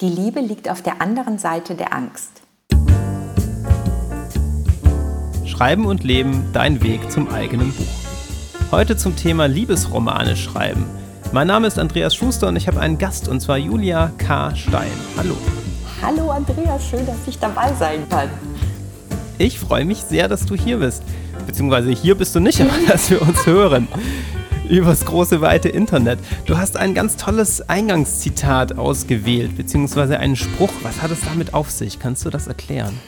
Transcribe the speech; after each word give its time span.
Die 0.00 0.08
Liebe 0.08 0.38
liegt 0.38 0.70
auf 0.70 0.80
der 0.80 1.02
anderen 1.02 1.38
Seite 1.38 1.74
der 1.74 1.92
Angst. 1.92 2.30
Schreiben 5.44 5.86
und 5.86 6.04
Leben, 6.04 6.50
dein 6.52 6.84
Weg 6.84 7.10
zum 7.10 7.28
eigenen 7.30 7.72
Buch. 7.72 8.70
Heute 8.70 8.96
zum 8.96 9.16
Thema 9.16 9.48
Liebesromane 9.48 10.36
schreiben. 10.36 10.86
Mein 11.32 11.48
Name 11.48 11.66
ist 11.66 11.80
Andreas 11.80 12.14
Schuster 12.14 12.46
und 12.46 12.54
ich 12.54 12.68
habe 12.68 12.78
einen 12.78 12.98
Gast 12.98 13.26
und 13.26 13.40
zwar 13.40 13.58
Julia 13.58 14.12
K. 14.18 14.54
Stein. 14.54 14.92
Hallo. 15.16 15.36
Hallo 16.00 16.30
Andreas, 16.30 16.88
schön, 16.88 17.04
dass 17.04 17.16
ich 17.26 17.36
dabei 17.40 17.74
sein 17.74 18.08
kann. 18.08 18.30
Ich 19.38 19.58
freue 19.58 19.84
mich 19.84 20.02
sehr, 20.02 20.28
dass 20.28 20.46
du 20.46 20.54
hier 20.54 20.76
bist. 20.76 21.02
Beziehungsweise 21.44 21.90
hier 21.90 22.14
bist 22.14 22.36
du 22.36 22.38
nicht, 22.38 22.60
aber 22.60 22.70
dass 22.86 23.10
wir 23.10 23.20
uns 23.20 23.44
hören 23.46 23.88
übers 24.68 25.04
große 25.04 25.40
weite 25.40 25.68
Internet. 25.68 26.18
Du 26.46 26.58
hast 26.58 26.76
ein 26.76 26.94
ganz 26.94 27.16
tolles 27.16 27.68
Eingangszitat 27.68 28.78
ausgewählt, 28.78 29.56
beziehungsweise 29.56 30.18
einen 30.18 30.36
Spruch. 30.36 30.72
Was 30.82 31.02
hat 31.02 31.10
es 31.10 31.20
damit 31.22 31.54
auf 31.54 31.70
sich? 31.70 31.98
Kannst 31.98 32.24
du 32.24 32.30
das 32.30 32.46
erklären? 32.46 32.98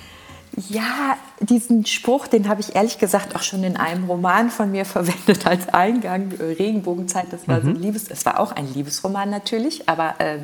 Ja, 0.68 1.16
diesen 1.38 1.86
Spruch, 1.86 2.26
den 2.26 2.48
habe 2.48 2.60
ich 2.60 2.74
ehrlich 2.74 2.98
gesagt 2.98 3.36
auch 3.36 3.42
schon 3.42 3.62
in 3.62 3.76
einem 3.76 4.04
Roman 4.04 4.50
von 4.50 4.70
mir 4.70 4.84
verwendet 4.84 5.46
als 5.46 5.68
Eingang. 5.68 6.32
Regenbogenzeit, 6.32 7.26
das 7.30 7.46
war 7.46 7.58
mhm. 7.58 7.62
so 7.62 7.68
ein 7.68 7.76
Liebes, 7.76 8.08
es 8.08 8.26
war 8.26 8.40
auch 8.40 8.52
ein 8.52 8.72
Liebesroman 8.72 9.30
natürlich, 9.30 9.88
aber 9.88 10.14
äh, 10.18 10.38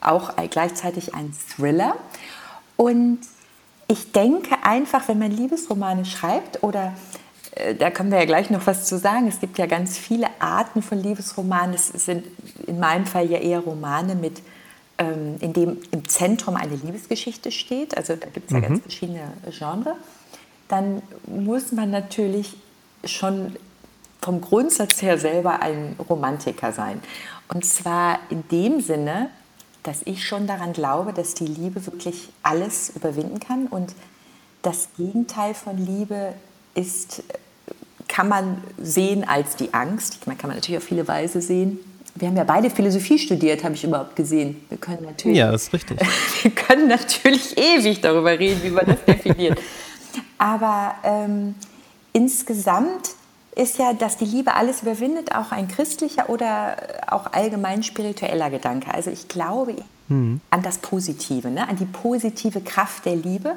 auch 0.00 0.34
gleichzeitig 0.50 1.14
ein 1.14 1.32
Thriller. 1.56 1.96
Und 2.76 3.18
ich 3.88 4.12
denke 4.12 4.56
einfach, 4.62 5.08
wenn 5.08 5.18
man 5.18 5.30
Liebesromane 5.30 6.04
schreibt 6.04 6.62
oder 6.62 6.94
da 7.78 7.90
können 7.90 8.10
wir 8.10 8.18
ja 8.18 8.24
gleich 8.26 8.50
noch 8.50 8.66
was 8.66 8.84
zu 8.84 8.98
sagen. 8.98 9.28
Es 9.28 9.40
gibt 9.40 9.58
ja 9.58 9.66
ganz 9.66 9.96
viele 9.96 10.26
Arten 10.38 10.82
von 10.82 10.98
Liebesromanen. 10.98 11.74
Es 11.74 11.88
sind 11.88 12.26
in 12.66 12.78
meinem 12.78 13.06
Fall 13.06 13.30
ja 13.30 13.38
eher 13.38 13.60
Romane 13.60 14.14
mit, 14.14 14.42
ähm, 14.98 15.36
in 15.40 15.52
dem 15.52 15.78
im 15.90 16.06
Zentrum 16.08 16.56
eine 16.56 16.76
Liebesgeschichte 16.76 17.50
steht. 17.50 17.96
Also 17.96 18.14
da 18.16 18.26
gibt 18.28 18.46
es 18.46 18.52
ja 18.52 18.58
mhm. 18.58 18.62
ganz 18.62 18.80
verschiedene 18.82 19.32
Genres. 19.58 19.96
Dann 20.68 21.02
muss 21.26 21.72
man 21.72 21.90
natürlich 21.90 22.56
schon 23.04 23.56
vom 24.20 24.40
Grundsatz 24.40 25.00
her 25.00 25.18
selber 25.18 25.60
ein 25.60 25.96
Romantiker 26.10 26.72
sein. 26.72 27.00
Und 27.48 27.64
zwar 27.64 28.18
in 28.28 28.46
dem 28.48 28.80
Sinne, 28.80 29.30
dass 29.82 30.02
ich 30.04 30.26
schon 30.26 30.46
daran 30.46 30.72
glaube, 30.72 31.12
dass 31.12 31.34
die 31.34 31.46
Liebe 31.46 31.86
wirklich 31.86 32.28
alles 32.42 32.90
überwinden 32.90 33.38
kann 33.40 33.68
und 33.68 33.94
das 34.62 34.88
Gegenteil 34.96 35.54
von 35.54 35.78
Liebe 35.78 36.34
ist 36.74 37.22
kann 38.08 38.28
man 38.28 38.62
sehen 38.80 39.26
als 39.26 39.56
die 39.56 39.74
Angst. 39.74 40.26
Man 40.26 40.38
kann 40.38 40.48
man 40.48 40.56
natürlich 40.56 40.78
auf 40.78 40.84
viele 40.84 41.06
Weise 41.08 41.40
sehen. 41.40 41.80
Wir 42.14 42.28
haben 42.28 42.36
ja 42.36 42.44
beide 42.44 42.70
Philosophie 42.70 43.18
studiert, 43.18 43.62
habe 43.62 43.74
ich 43.74 43.84
überhaupt 43.84 44.16
gesehen. 44.16 44.64
Wir 44.68 44.78
können 44.78 45.04
natürlich, 45.04 45.36
ja, 45.36 45.52
das 45.52 45.64
ist 45.64 45.72
richtig. 45.74 46.00
Wir 46.42 46.50
können 46.50 46.88
natürlich 46.88 47.56
ewig 47.58 48.00
darüber 48.00 48.38
reden, 48.38 48.62
wie 48.62 48.70
man 48.70 48.86
das 48.86 49.04
definiert. 49.06 49.58
Aber 50.38 50.94
ähm, 51.04 51.54
insgesamt 52.12 53.10
ist 53.54 53.78
ja, 53.78 53.92
dass 53.92 54.16
die 54.16 54.24
Liebe 54.24 54.54
alles 54.54 54.82
überwindet, 54.82 55.34
auch 55.34 55.50
ein 55.50 55.68
christlicher 55.68 56.28
oder 56.28 56.76
auch 57.06 57.32
allgemein 57.32 57.82
spiritueller 57.82 58.50
Gedanke. 58.50 58.92
Also 58.92 59.10
ich 59.10 59.28
glaube 59.28 59.76
mhm. 60.08 60.40
an 60.50 60.62
das 60.62 60.78
Positive, 60.78 61.50
ne? 61.50 61.68
an 61.68 61.76
die 61.76 61.86
positive 61.86 62.60
Kraft 62.60 63.06
der 63.06 63.16
Liebe. 63.16 63.56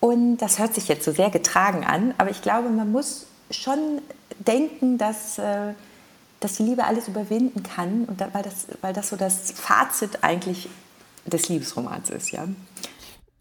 Und 0.00 0.38
das 0.38 0.58
hört 0.58 0.74
sich 0.74 0.88
jetzt 0.88 1.04
so 1.04 1.12
sehr 1.12 1.30
getragen 1.30 1.84
an, 1.84 2.14
aber 2.18 2.30
ich 2.30 2.42
glaube, 2.42 2.68
man 2.68 2.92
muss 2.92 3.26
schon 3.50 4.00
denken, 4.38 4.98
dass, 4.98 5.38
äh, 5.38 5.72
dass 6.40 6.56
die 6.56 6.62
Liebe 6.64 6.84
alles 6.84 7.08
überwinden 7.08 7.62
kann, 7.62 8.04
und 8.04 8.20
da, 8.20 8.28
weil, 8.32 8.42
das, 8.42 8.68
weil 8.80 8.92
das 8.92 9.08
so 9.08 9.16
das 9.16 9.52
Fazit 9.52 10.22
eigentlich 10.22 10.68
des 11.26 11.48
Liebesromans 11.48 12.10
ist. 12.10 12.30
Ja? 12.32 12.46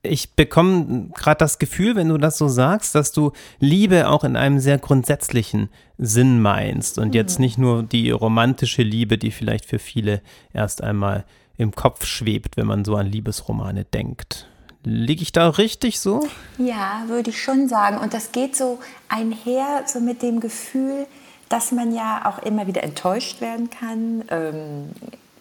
Ich 0.04 0.36
bekomme 0.36 1.10
gerade 1.14 1.40
das 1.40 1.60
Gefühl, 1.60 1.96
wenn 1.96 2.10
du 2.10 2.18
das 2.18 2.38
so 2.38 2.48
sagst, 2.48 2.96
dass 2.96 3.12
du 3.12 3.32
Liebe 3.60 4.10
auch 4.10 4.24
in 4.24 4.36
einem 4.36 4.60
sehr 4.60 4.78
grundsätzlichen 4.78 5.70
Sinn 5.98 6.42
meinst 6.42 6.98
und 6.98 7.10
mhm. 7.10 7.14
jetzt 7.14 7.40
nicht 7.40 7.58
nur 7.58 7.84
die 7.84 8.12
romantische 8.12 8.84
Liebe, 8.84 9.18
die 9.18 9.32
vielleicht 9.32 9.66
für 9.66 9.80
viele 9.80 10.22
erst 10.54 10.84
einmal 10.84 11.26
im 11.58 11.74
Kopf 11.74 12.06
schwebt, 12.06 12.56
wenn 12.56 12.68
man 12.68 12.86
so 12.86 12.96
an 12.96 13.08
Liebesromane 13.08 13.86
denkt. 13.86 14.48
Liege 14.88 15.22
ich 15.22 15.34
da 15.34 15.50
richtig 15.50 16.00
so? 16.00 16.26
Ja, 16.58 17.04
würde 17.08 17.32
ich 17.32 17.42
schon 17.42 17.68
sagen. 17.68 17.98
Und 17.98 18.14
das 18.14 18.32
geht 18.32 18.56
so 18.56 18.80
einher 19.10 19.84
so 19.86 20.00
mit 20.00 20.22
dem 20.22 20.40
Gefühl, 20.40 21.06
dass 21.50 21.74
man 21.74 21.94
ja 21.94 22.22
auch 22.26 22.40
immer 22.40 22.68
wieder 22.68 22.84
enttäuscht 22.84 23.42
werden 23.42 23.70
kann, 23.70 24.24
ähm, 24.30 24.90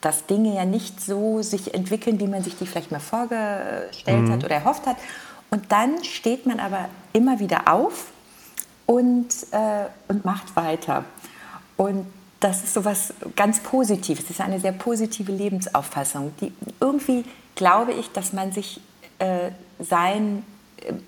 dass 0.00 0.26
Dinge 0.26 0.54
ja 0.54 0.64
nicht 0.64 1.00
so 1.00 1.42
sich 1.42 1.74
entwickeln, 1.74 2.18
wie 2.18 2.26
man 2.26 2.42
sich 2.42 2.56
die 2.56 2.66
vielleicht 2.66 2.90
mal 2.90 3.00
vorgestellt 3.00 4.22
mhm. 4.22 4.32
hat 4.32 4.44
oder 4.44 4.54
erhofft 4.56 4.86
hat. 4.86 4.96
Und 5.50 5.70
dann 5.70 6.02
steht 6.02 6.46
man 6.46 6.58
aber 6.58 6.88
immer 7.12 7.38
wieder 7.38 7.72
auf 7.72 8.10
und, 8.86 9.28
äh, 9.52 9.86
und 10.08 10.24
macht 10.24 10.56
weiter. 10.56 11.04
Und 11.76 12.06
das 12.40 12.64
ist 12.64 12.74
so 12.74 12.84
was 12.84 13.14
ganz 13.36 13.60
Positives. 13.60 14.24
Das 14.24 14.32
ist 14.32 14.40
eine 14.40 14.60
sehr 14.60 14.72
positive 14.72 15.30
Lebensauffassung. 15.30 16.32
Die, 16.40 16.52
irgendwie 16.80 17.24
glaube 17.54 17.92
ich, 17.92 18.10
dass 18.12 18.32
man 18.32 18.52
sich 18.52 18.80
äh, 19.18 19.50
sein, 19.78 20.44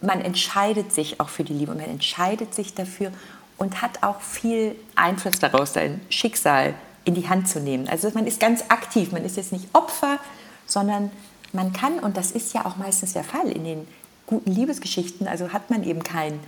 man 0.00 0.20
entscheidet 0.20 0.92
sich 0.92 1.20
auch 1.20 1.28
für 1.28 1.44
die 1.44 1.52
Liebe, 1.52 1.74
man 1.74 1.84
entscheidet 1.84 2.54
sich 2.54 2.74
dafür 2.74 3.12
und 3.56 3.82
hat 3.82 4.02
auch 4.02 4.20
viel 4.20 4.76
Einfluss 4.96 5.38
daraus, 5.38 5.72
sein 5.72 6.00
Schicksal 6.08 6.74
in 7.04 7.14
die 7.14 7.28
Hand 7.28 7.48
zu 7.48 7.60
nehmen. 7.60 7.88
Also 7.88 8.10
man 8.14 8.26
ist 8.26 8.40
ganz 8.40 8.64
aktiv, 8.68 9.12
man 9.12 9.24
ist 9.24 9.36
jetzt 9.36 9.52
nicht 9.52 9.68
Opfer, 9.72 10.18
sondern 10.66 11.10
man 11.52 11.72
kann, 11.72 11.98
und 11.98 12.16
das 12.16 12.30
ist 12.30 12.54
ja 12.54 12.66
auch 12.66 12.76
meistens 12.76 13.14
der 13.14 13.24
Fall 13.24 13.48
in 13.50 13.64
den 13.64 13.88
guten 14.26 14.50
Liebesgeschichten, 14.50 15.26
also 15.26 15.52
hat 15.52 15.70
man 15.70 15.84
eben 15.84 16.02
keinen 16.02 16.40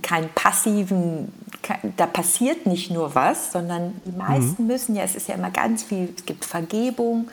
kein 0.00 0.30
passiven, 0.30 1.32
kein, 1.60 1.92
da 1.98 2.06
passiert 2.06 2.64
nicht 2.64 2.90
nur 2.90 3.14
was, 3.14 3.52
sondern 3.52 4.00
die 4.06 4.12
meisten 4.12 4.62
mhm. 4.62 4.68
müssen 4.68 4.96
ja, 4.96 5.02
es 5.02 5.14
ist 5.14 5.28
ja 5.28 5.34
immer 5.34 5.50
ganz 5.50 5.82
viel, 5.82 6.14
es 6.16 6.24
gibt 6.24 6.46
Vergebung 6.46 7.28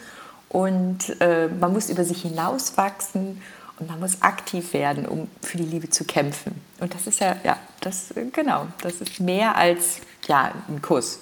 und 0.50 1.22
äh, 1.22 1.48
man 1.48 1.72
muss 1.74 1.90
über 1.90 2.04
sich 2.04 2.24
hinauswachsen 2.24 3.42
und 3.80 3.88
man 3.88 4.00
muss 4.00 4.22
aktiv 4.22 4.74
werden, 4.74 5.06
um 5.06 5.30
für 5.42 5.58
die 5.58 5.64
Liebe 5.64 5.90
zu 5.90 6.04
kämpfen. 6.04 6.62
Und 6.80 6.94
das 6.94 7.08
ist 7.08 7.20
ja, 7.20 7.38
ja, 7.44 7.58
das, 7.82 8.14
genau, 8.34 8.68
das 8.82 8.96
ist 8.96 9.20
mehr 9.20 9.56
als 9.56 10.00
ja, 10.28 10.52
ein 10.68 10.82
Kuss. 10.82 11.20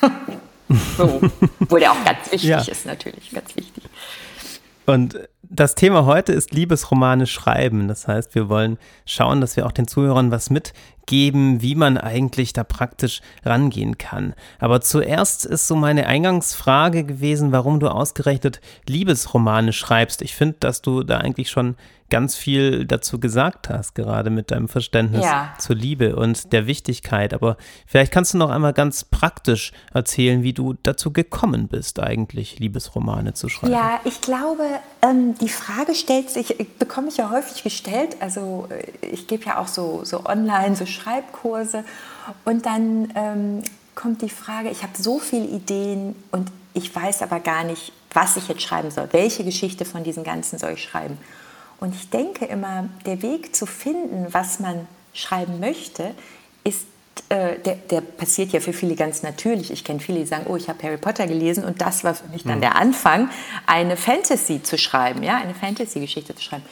so. 0.96 1.20
Obwohl 1.60 1.80
der 1.80 1.92
auch 1.92 2.04
ganz 2.04 2.32
wichtig 2.32 2.48
ja. 2.48 2.60
ist, 2.60 2.86
natürlich, 2.86 3.30
ganz 3.30 3.54
wichtig. 3.54 3.84
Und 4.86 5.18
das 5.42 5.74
Thema 5.74 6.06
heute 6.06 6.32
ist 6.32 6.52
Liebesromane 6.52 7.26
schreiben. 7.26 7.86
Das 7.86 8.08
heißt, 8.08 8.34
wir 8.34 8.48
wollen 8.48 8.78
schauen, 9.04 9.40
dass 9.40 9.56
wir 9.56 9.66
auch 9.66 9.72
den 9.72 9.86
Zuhörern 9.86 10.30
was 10.30 10.50
mitgeben, 10.50 11.60
wie 11.62 11.74
man 11.74 11.98
eigentlich 11.98 12.52
da 12.52 12.64
praktisch 12.64 13.20
rangehen 13.44 13.98
kann. 13.98 14.34
Aber 14.58 14.80
zuerst 14.80 15.44
ist 15.44 15.68
so 15.68 15.76
meine 15.76 16.06
Eingangsfrage 16.06 17.04
gewesen, 17.04 17.52
warum 17.52 17.80
du 17.80 17.88
ausgerechnet 17.88 18.60
Liebesromane 18.88 19.72
schreibst. 19.72 20.22
Ich 20.22 20.34
finde, 20.34 20.56
dass 20.60 20.80
du 20.82 21.02
da 21.02 21.18
eigentlich 21.18 21.50
schon 21.50 21.76
ganz 22.12 22.36
viel 22.36 22.84
dazu 22.84 23.18
gesagt 23.18 23.70
hast, 23.70 23.94
gerade 23.94 24.28
mit 24.28 24.50
deinem 24.50 24.68
Verständnis 24.68 25.24
ja. 25.24 25.54
zur 25.58 25.76
Liebe 25.76 26.14
und 26.14 26.52
der 26.52 26.66
Wichtigkeit. 26.66 27.32
Aber 27.32 27.56
vielleicht 27.86 28.12
kannst 28.12 28.34
du 28.34 28.38
noch 28.38 28.50
einmal 28.50 28.74
ganz 28.74 29.02
praktisch 29.04 29.72
erzählen, 29.94 30.42
wie 30.42 30.52
du 30.52 30.74
dazu 30.82 31.10
gekommen 31.10 31.68
bist, 31.68 32.00
eigentlich 32.00 32.58
Liebesromane 32.58 33.32
zu 33.32 33.48
schreiben. 33.48 33.72
Ja, 33.72 33.98
ich 34.04 34.20
glaube, 34.20 34.62
ähm, 35.00 35.38
die 35.38 35.48
Frage 35.48 35.94
stellt 35.94 36.28
sich, 36.28 36.54
bekomme 36.78 37.08
ich 37.08 37.16
ja 37.16 37.30
häufig 37.30 37.62
gestellt. 37.62 38.16
Also 38.20 38.68
äh, 38.68 39.06
ich 39.06 39.26
gebe 39.26 39.46
ja 39.46 39.56
auch 39.56 39.68
so, 39.68 40.02
so 40.04 40.26
online, 40.26 40.76
so 40.76 40.84
Schreibkurse. 40.84 41.82
Und 42.44 42.66
dann 42.66 43.10
ähm, 43.14 43.62
kommt 43.94 44.20
die 44.20 44.28
Frage, 44.28 44.68
ich 44.68 44.82
habe 44.82 44.92
so 44.98 45.18
viele 45.18 45.46
Ideen 45.46 46.14
und 46.30 46.52
ich 46.74 46.94
weiß 46.94 47.22
aber 47.22 47.40
gar 47.40 47.64
nicht, 47.64 47.90
was 48.12 48.36
ich 48.36 48.48
jetzt 48.48 48.60
schreiben 48.60 48.90
soll. 48.90 49.08
Welche 49.12 49.44
Geschichte 49.44 49.86
von 49.86 50.04
diesen 50.04 50.24
ganzen 50.24 50.58
soll 50.58 50.72
ich 50.72 50.82
schreiben? 50.82 51.16
Und 51.82 51.96
ich 51.96 52.10
denke 52.10 52.44
immer, 52.44 52.88
der 53.06 53.22
Weg 53.22 53.56
zu 53.56 53.66
finden, 53.66 54.28
was 54.30 54.60
man 54.60 54.86
schreiben 55.14 55.58
möchte, 55.58 56.14
ist 56.62 56.86
äh, 57.28 57.58
der, 57.58 57.74
der, 57.74 58.00
passiert 58.02 58.52
ja 58.52 58.60
für 58.60 58.72
viele 58.72 58.94
ganz 58.94 59.24
natürlich. 59.24 59.72
Ich 59.72 59.82
kenne 59.82 59.98
viele, 59.98 60.20
die 60.20 60.26
sagen, 60.26 60.46
oh, 60.48 60.54
ich 60.54 60.68
habe 60.68 60.80
Harry 60.84 60.96
Potter 60.96 61.26
gelesen 61.26 61.64
und 61.64 61.80
das 61.80 62.04
war 62.04 62.14
für 62.14 62.28
mich 62.28 62.44
dann 62.44 62.58
mhm. 62.58 62.60
der 62.60 62.76
Anfang, 62.76 63.30
eine 63.66 63.96
Fantasy 63.96 64.62
zu 64.62 64.78
schreiben, 64.78 65.24
ja, 65.24 65.38
eine 65.38 65.56
Fantasy-Geschichte 65.56 66.36
zu 66.36 66.42
schreiben. 66.44 66.62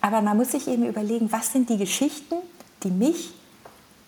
Aber 0.00 0.22
man 0.22 0.38
muss 0.38 0.52
sich 0.52 0.66
eben 0.68 0.86
überlegen, 0.86 1.30
was 1.30 1.52
sind 1.52 1.68
die 1.68 1.76
Geschichten, 1.76 2.36
die 2.82 2.90
mich, 2.90 3.34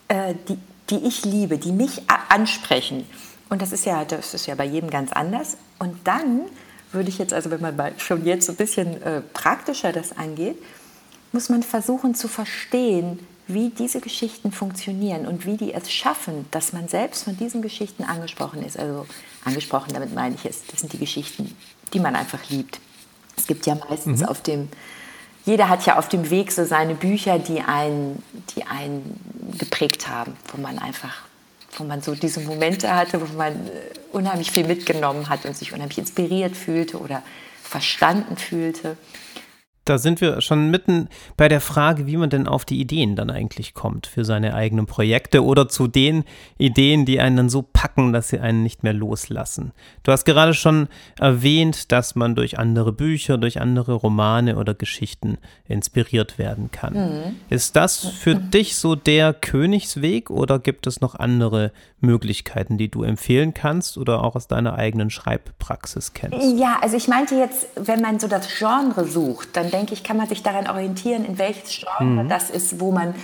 äh, 0.08 0.32
die, 0.48 0.58
die 0.88 1.06
ich 1.06 1.26
liebe, 1.26 1.58
die 1.58 1.72
mich 1.72 2.04
ansprechen. 2.30 3.04
Und 3.50 3.60
das 3.60 3.72
ist 3.72 3.84
ja, 3.84 4.06
das 4.06 4.32
ist 4.32 4.46
ja 4.46 4.54
bei 4.54 4.64
jedem 4.64 4.88
ganz 4.88 5.12
anders. 5.12 5.58
Und 5.78 5.98
dann 6.04 6.46
würde 6.92 7.08
ich 7.08 7.18
jetzt, 7.18 7.32
also 7.32 7.50
wenn 7.50 7.60
man 7.60 7.76
schon 7.98 8.24
jetzt 8.24 8.46
so 8.46 8.52
ein 8.52 8.56
bisschen 8.56 9.02
äh, 9.02 9.20
praktischer 9.20 9.92
das 9.92 10.16
angeht, 10.16 10.56
muss 11.32 11.48
man 11.48 11.62
versuchen 11.62 12.14
zu 12.14 12.28
verstehen, 12.28 13.18
wie 13.46 13.70
diese 13.70 14.00
Geschichten 14.00 14.52
funktionieren 14.52 15.26
und 15.26 15.46
wie 15.46 15.56
die 15.56 15.72
es 15.72 15.90
schaffen, 15.90 16.46
dass 16.50 16.72
man 16.72 16.88
selbst 16.88 17.24
von 17.24 17.36
diesen 17.36 17.62
Geschichten 17.62 18.04
angesprochen 18.04 18.62
ist. 18.62 18.78
Also 18.78 19.06
angesprochen, 19.44 19.92
damit 19.94 20.14
meine 20.14 20.34
ich 20.34 20.44
es, 20.44 20.66
das 20.66 20.80
sind 20.80 20.92
die 20.92 20.98
Geschichten, 20.98 21.56
die 21.94 22.00
man 22.00 22.14
einfach 22.14 22.40
liebt. 22.50 22.78
Es 23.36 23.46
gibt 23.46 23.66
ja 23.66 23.76
meistens 23.88 24.20
mhm. 24.20 24.26
auf 24.26 24.42
dem, 24.42 24.68
jeder 25.46 25.70
hat 25.70 25.86
ja 25.86 25.98
auf 25.98 26.08
dem 26.08 26.28
Weg 26.28 26.52
so 26.52 26.64
seine 26.64 26.94
Bücher, 26.94 27.38
die 27.38 27.60
einen, 27.60 28.22
die 28.54 28.64
einen 28.64 29.18
geprägt 29.56 30.08
haben, 30.08 30.36
wo 30.52 30.60
man 30.60 30.78
einfach, 30.78 31.22
wo 31.78 31.84
man 31.84 32.02
so 32.02 32.14
diese 32.14 32.40
Momente 32.40 32.94
hatte, 32.94 33.20
wo 33.20 33.36
man 33.36 33.52
äh, 33.52 33.70
unheimlich 34.12 34.50
viel 34.50 34.66
mitgenommen 34.66 35.28
hat 35.28 35.44
und 35.44 35.56
sich 35.56 35.72
unheimlich 35.72 35.98
inspiriert 35.98 36.56
fühlte 36.56 36.98
oder 36.98 37.22
verstanden 37.62 38.36
fühlte 38.36 38.96
da 39.88 39.98
sind 39.98 40.20
wir 40.20 40.40
schon 40.40 40.70
mitten 40.70 41.08
bei 41.36 41.48
der 41.48 41.60
Frage, 41.60 42.06
wie 42.06 42.16
man 42.16 42.30
denn 42.30 42.46
auf 42.46 42.64
die 42.64 42.80
Ideen 42.80 43.16
dann 43.16 43.30
eigentlich 43.30 43.74
kommt 43.74 44.06
für 44.06 44.24
seine 44.24 44.54
eigenen 44.54 44.86
Projekte 44.86 45.44
oder 45.44 45.68
zu 45.68 45.86
den 45.86 46.24
Ideen, 46.58 47.06
die 47.06 47.20
einen 47.20 47.36
dann 47.36 47.48
so 47.48 47.62
packen, 47.62 48.12
dass 48.12 48.28
sie 48.28 48.38
einen 48.38 48.62
nicht 48.62 48.82
mehr 48.82 48.92
loslassen. 48.92 49.72
Du 50.02 50.12
hast 50.12 50.24
gerade 50.24 50.54
schon 50.54 50.88
erwähnt, 51.18 51.90
dass 51.92 52.14
man 52.14 52.34
durch 52.34 52.58
andere 52.58 52.92
Bücher, 52.92 53.38
durch 53.38 53.60
andere 53.60 53.94
Romane 53.94 54.56
oder 54.56 54.74
Geschichten 54.74 55.38
inspiriert 55.66 56.38
werden 56.38 56.70
kann. 56.70 56.94
Mhm. 56.94 57.36
Ist 57.48 57.76
das 57.76 57.98
für 57.98 58.34
mhm. 58.34 58.50
dich 58.50 58.76
so 58.76 58.94
der 58.94 59.32
Königsweg 59.32 60.30
oder 60.30 60.58
gibt 60.58 60.86
es 60.86 61.00
noch 61.00 61.14
andere 61.14 61.72
Möglichkeiten, 62.00 62.78
die 62.78 62.90
du 62.90 63.02
empfehlen 63.02 63.54
kannst 63.54 63.98
oder 63.98 64.22
auch 64.22 64.36
aus 64.36 64.46
deiner 64.46 64.74
eigenen 64.74 65.10
Schreibpraxis 65.10 66.12
kennst? 66.12 66.38
Ja, 66.58 66.78
also 66.80 66.96
ich 66.96 67.08
meinte 67.08 67.34
jetzt, 67.34 67.68
wenn 67.74 68.00
man 68.00 68.20
so 68.20 68.28
das 68.28 68.48
Genre 68.58 69.04
sucht, 69.04 69.56
dann 69.56 69.70
denke 69.70 69.77
ich, 69.86 70.02
kann 70.02 70.16
man 70.16 70.28
sich 70.28 70.42
daran 70.42 70.68
orientieren, 70.68 71.24
in 71.24 71.38
welches 71.38 71.70
Genre 71.70 72.24
mhm. 72.24 72.28
das 72.28 72.50
ist, 72.50 72.80
wo 72.80 72.90
man, 72.92 73.14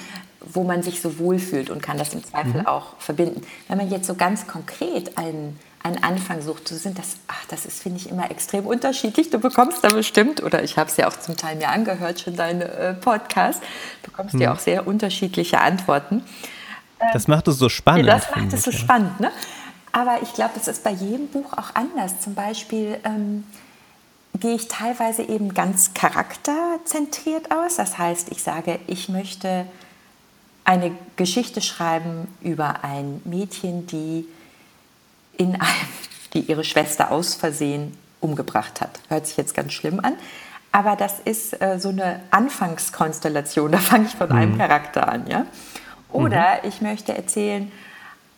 wo 0.40 0.64
man 0.64 0.82
sich 0.82 1.00
so 1.00 1.18
wohlfühlt 1.18 1.70
und 1.70 1.82
kann 1.82 1.98
das 1.98 2.14
im 2.14 2.24
Zweifel 2.24 2.60
mhm. 2.60 2.66
auch 2.66 2.94
verbinden. 2.98 3.42
Wenn 3.68 3.78
man 3.78 3.90
jetzt 3.90 4.06
so 4.06 4.14
ganz 4.14 4.46
konkret 4.46 5.18
einen, 5.18 5.58
einen 5.82 6.02
Anfang 6.02 6.42
sucht, 6.42 6.68
so 6.68 6.76
sind 6.76 6.98
das, 6.98 7.16
ach, 7.28 7.44
das 7.48 7.66
ist, 7.66 7.82
finde 7.82 7.98
ich, 7.98 8.10
immer 8.10 8.30
extrem 8.30 8.66
unterschiedlich. 8.66 9.30
Du 9.30 9.38
bekommst 9.38 9.84
da 9.84 9.88
bestimmt, 9.88 10.42
oder 10.42 10.62
ich 10.62 10.78
habe 10.78 10.90
es 10.90 10.96
ja 10.96 11.08
auch 11.08 11.18
zum 11.18 11.36
Teil 11.36 11.56
mir 11.56 11.68
angehört, 11.68 12.20
schon 12.20 12.36
deine 12.36 12.64
äh, 12.64 12.94
Podcast, 12.94 13.62
bekommst 14.02 14.34
mhm. 14.34 14.42
ja 14.42 14.52
auch 14.52 14.58
sehr 14.58 14.86
unterschiedliche 14.86 15.60
Antworten. 15.60 16.22
Das 17.12 17.28
macht 17.28 17.48
es 17.48 17.58
so 17.58 17.68
spannend. 17.68 18.06
Ja, 18.06 18.14
das 18.14 18.34
macht 18.34 18.52
es 18.52 18.62
so 18.62 18.72
spannend, 18.72 19.20
ne? 19.20 19.30
Aber 19.92 20.18
ich 20.22 20.32
glaube, 20.32 20.50
das 20.54 20.66
ist 20.66 20.82
bei 20.82 20.90
jedem 20.90 21.28
Buch 21.28 21.52
auch 21.52 21.74
anders. 21.74 22.20
Zum 22.20 22.34
Beispiel 22.34 22.98
ähm, 23.04 23.44
gehe 24.40 24.54
ich 24.54 24.68
teilweise 24.68 25.22
eben 25.22 25.54
ganz 25.54 25.94
charakterzentriert 25.94 27.50
aus. 27.50 27.76
Das 27.76 27.98
heißt, 27.98 28.30
ich 28.30 28.42
sage, 28.42 28.80
ich 28.86 29.08
möchte 29.08 29.66
eine 30.64 30.92
Geschichte 31.16 31.60
schreiben 31.60 32.28
über 32.40 32.84
ein 32.84 33.20
Mädchen, 33.24 33.86
die, 33.86 34.26
in 35.36 35.54
einem, 35.54 35.88
die 36.34 36.40
ihre 36.40 36.64
Schwester 36.64 37.10
aus 37.10 37.34
Versehen 37.34 37.96
umgebracht 38.20 38.80
hat. 38.80 39.00
Hört 39.08 39.26
sich 39.26 39.36
jetzt 39.36 39.54
ganz 39.54 39.72
schlimm 39.72 40.00
an. 40.00 40.14
Aber 40.72 40.96
das 40.96 41.20
ist 41.20 41.60
äh, 41.62 41.78
so 41.78 41.90
eine 41.90 42.20
Anfangskonstellation. 42.30 43.70
Da 43.70 43.78
fange 43.78 44.06
ich 44.06 44.14
von 44.14 44.30
mhm. 44.30 44.36
einem 44.36 44.58
Charakter 44.58 45.08
an. 45.08 45.26
Ja? 45.28 45.46
Oder 46.10 46.60
mhm. 46.62 46.68
ich 46.68 46.80
möchte 46.80 47.14
erzählen 47.14 47.70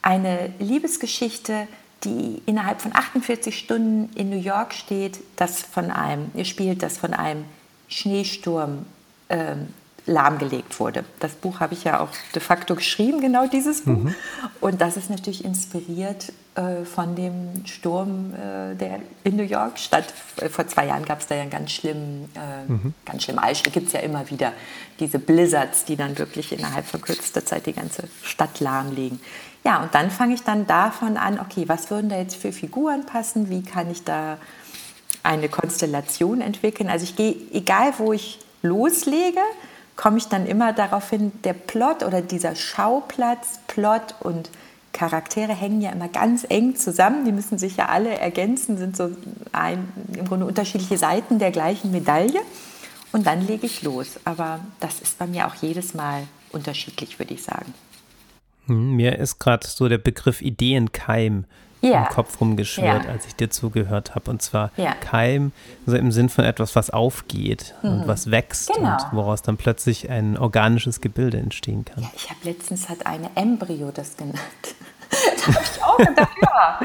eine 0.03 0.53
Liebesgeschichte 0.59 1.67
die 2.05 2.43
innerhalb 2.47 2.81
von 2.81 2.95
48 2.95 3.59
Stunden 3.59 4.11
in 4.15 4.31
New 4.31 4.41
York 4.41 4.75
steht, 4.75 5.19
das 5.37 5.63
von 5.63 5.91
einem, 5.91 6.31
ihr 6.35 6.45
spielt, 6.45 6.83
das 6.83 6.99
von 6.99 7.15
einem 7.15 7.45
Schneesturm 7.89 8.87
ähm, 9.29 9.69
lahmgelegt 10.07 10.79
wurde. 10.79 11.05
Das 11.19 11.33
Buch 11.35 11.61
habe 11.61 11.75
ich 11.75 11.85
ja 11.85 12.01
auch 12.01 12.11
de 12.35 12.41
facto 12.41 12.77
geschrieben, 12.77 13.21
genau 13.21 13.47
dieses 13.49 13.83
Buch. 13.83 14.05
Mhm. 14.05 14.15
Und 14.61 14.81
das 14.81 14.97
ist 14.97 15.11
natürlich 15.11 15.45
inspiriert 15.45 16.33
äh, 16.55 16.85
von 16.85 17.17
dem 17.17 17.67
Sturm, 17.67 18.33
äh, 18.33 18.77
der 18.77 19.01
in 19.25 19.37
New 19.37 19.43
York 19.43 19.79
statt. 19.79 20.15
Äh, 20.37 20.49
vor 20.49 20.67
zwei 20.69 20.87
Jahren 20.87 21.05
gab 21.05 21.21
es 21.21 21.27
da 21.27 21.35
ja 21.35 21.43
einen 21.43 21.51
ganz 21.51 21.73
schlimmen, 21.73 22.31
äh, 22.37 22.71
mhm. 22.71 22.95
ganz 23.05 23.25
schlimmen 23.25 23.41
Eisschlag. 23.41 23.75
gibt 23.75 23.89
es 23.89 23.95
ja 23.95 24.01
immer 24.01 24.31
wieder 24.31 24.53
diese 25.01 25.19
Blizzards, 25.19 25.85
die 25.85 25.97
dann 25.97 26.17
wirklich 26.19 26.53
innerhalb 26.53 26.87
von 26.87 27.01
kürzester 27.01 27.45
Zeit 27.45 27.67
die 27.67 27.73
ganze 27.73 28.05
Stadt 28.23 28.61
lahmlegen. 28.61 29.21
Ja, 29.67 29.83
und 29.83 29.93
dann 29.97 30.13
fange 30.13 30.33
ich 30.33 30.45
dann 30.45 30.69
davon 30.69 31.17
an, 31.17 31.41
okay, 31.41 31.65
was 31.67 31.91
würden 31.91 32.09
da 32.09 32.17
jetzt 32.17 32.37
für 32.37 32.53
Figuren 32.53 33.05
passen? 33.05 33.51
Wie 33.51 33.65
kann 33.65 33.91
ich 33.91 34.05
da 34.05 34.39
eine 35.25 35.49
Konstellation 35.49 36.41
entwickeln? 36.41 36.89
Also 36.89 37.03
ich 37.03 37.17
gehe, 37.17 37.35
egal 37.53 37.93
wo 37.99 38.13
ich 38.13 38.39
loslege, 38.63 39.41
komme 39.97 40.19
ich 40.19 40.29
dann 40.29 40.47
immer 40.47 40.73
darauf 40.73 41.11
hin, 41.11 41.33
der 41.43 41.55
Plot 41.55 42.05
oder 42.05 42.23
dieser 42.23 42.55
Schauplatz, 42.55 43.59
Plot 43.67 44.15
und 44.21 44.51
Charaktere 44.93 45.53
hängen 45.53 45.81
ja 45.81 45.91
immer 45.91 46.07
ganz 46.07 46.47
eng 46.49 46.77
zusammen. 46.77 47.25
Die 47.25 47.33
müssen 47.33 47.59
sich 47.59 47.77
ja 47.77 47.87
alle 47.87 48.17
ergänzen, 48.17 48.79
sind 48.79 48.97
so 48.97 49.11
ein, 49.51 49.93
im 50.15 50.29
Grunde 50.29 50.47
unterschiedliche 50.47 50.97
Seiten 50.97 51.41
der 51.41 51.51
gleichen 51.51 51.91
Medaille. 51.91 52.41
Und 53.11 53.27
dann 53.27 53.45
lege 53.45 53.67
ich 53.67 53.83
los. 53.83 54.21
Aber 54.25 54.61
das 54.79 55.01
ist 55.01 55.19
bei 55.19 55.27
mir 55.27 55.49
auch 55.49 55.57
jedes 55.57 55.93
Mal 55.93 56.23
unterschiedlich, 56.53 57.19
würde 57.19 57.35
ich 57.35 57.43
sagen. 57.43 57.75
Hm, 58.67 58.93
mir 58.93 59.19
ist 59.19 59.39
gerade 59.39 59.67
so 59.67 59.89
der 59.89 59.99
Begriff 59.99 60.43
Ideenkeim 60.43 61.45
ja. 61.81 62.05
im 62.05 62.09
Kopf 62.09 62.41
rumgeschwirrt, 62.41 63.05
ja. 63.05 63.11
als 63.11 63.27
ich 63.27 63.37
dir 63.37 63.51
zugehört 63.51 64.15
habe. 64.15 64.31
Und 64.31 64.43
zwar 64.43 64.71
ja. 64.77 64.95
Keim, 64.95 65.53
also 65.87 65.97
im 65.97 66.13
Sinn 66.13 66.29
von 66.29 66.45
etwas, 66.45 66.77
was 66.77 66.91
aufgeht 66.91 67.75
mhm. 67.83 67.91
und 67.91 68.09
was 68.09 68.31
wächst 68.31 68.73
genau. 68.73 68.93
und 68.93 69.13
woraus 69.13 69.43
dann 69.43 69.57
plötzlich 69.57 70.11
ein 70.11 70.37
organisches 70.37 71.01
Gebilde 71.01 71.39
entstehen 71.39 71.85
kann. 71.85 72.03
Ja, 72.03 72.11
ich 72.15 72.31
habe 72.31 72.41
letztens 72.45 72.89
hat 72.89 73.07
eine 73.07 73.31
Embryo 73.35 73.91
das 73.93 74.17
genannt. 74.17 74.39
da 75.11 75.55
habe 75.55 75.65
ich 75.65 75.83
auch 75.83 75.97
gedacht, 75.99 76.37
ja. 76.43 76.81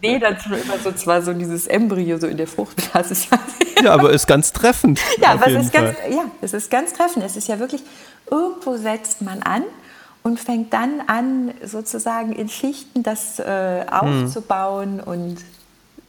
Nee, 0.00 0.18
das 0.18 0.46
immer 0.46 0.78
so 0.82 0.92
zwar 0.92 1.22
so 1.22 1.34
dieses 1.34 1.66
Embryo 1.66 2.18
so 2.18 2.26
in 2.26 2.36
der 2.36 2.46
Fruchtblase. 2.46 3.14
ja, 3.82 3.92
aber 3.92 4.10
ist 4.10 4.26
ganz 4.26 4.52
treffend. 4.52 5.00
Ja, 5.20 5.32
aber 5.32 5.48
es 5.48 5.64
ist 5.66 5.72
ganz, 5.72 5.96
ja, 6.10 6.24
es 6.40 6.54
ist 6.54 6.70
ganz 6.70 6.92
treffend. 6.94 7.24
Es 7.24 7.36
ist 7.36 7.48
ja 7.48 7.58
wirklich, 7.58 7.82
irgendwo 8.30 8.76
setzt 8.76 9.20
man 9.20 9.42
an 9.42 9.64
und 10.28 10.38
fängt 10.38 10.72
dann 10.72 11.00
an, 11.06 11.52
sozusagen 11.64 12.32
in 12.32 12.48
Schichten 12.48 13.02
das 13.02 13.38
äh, 13.38 13.84
aufzubauen 13.90 14.96
mhm. 14.96 15.02
und 15.02 15.36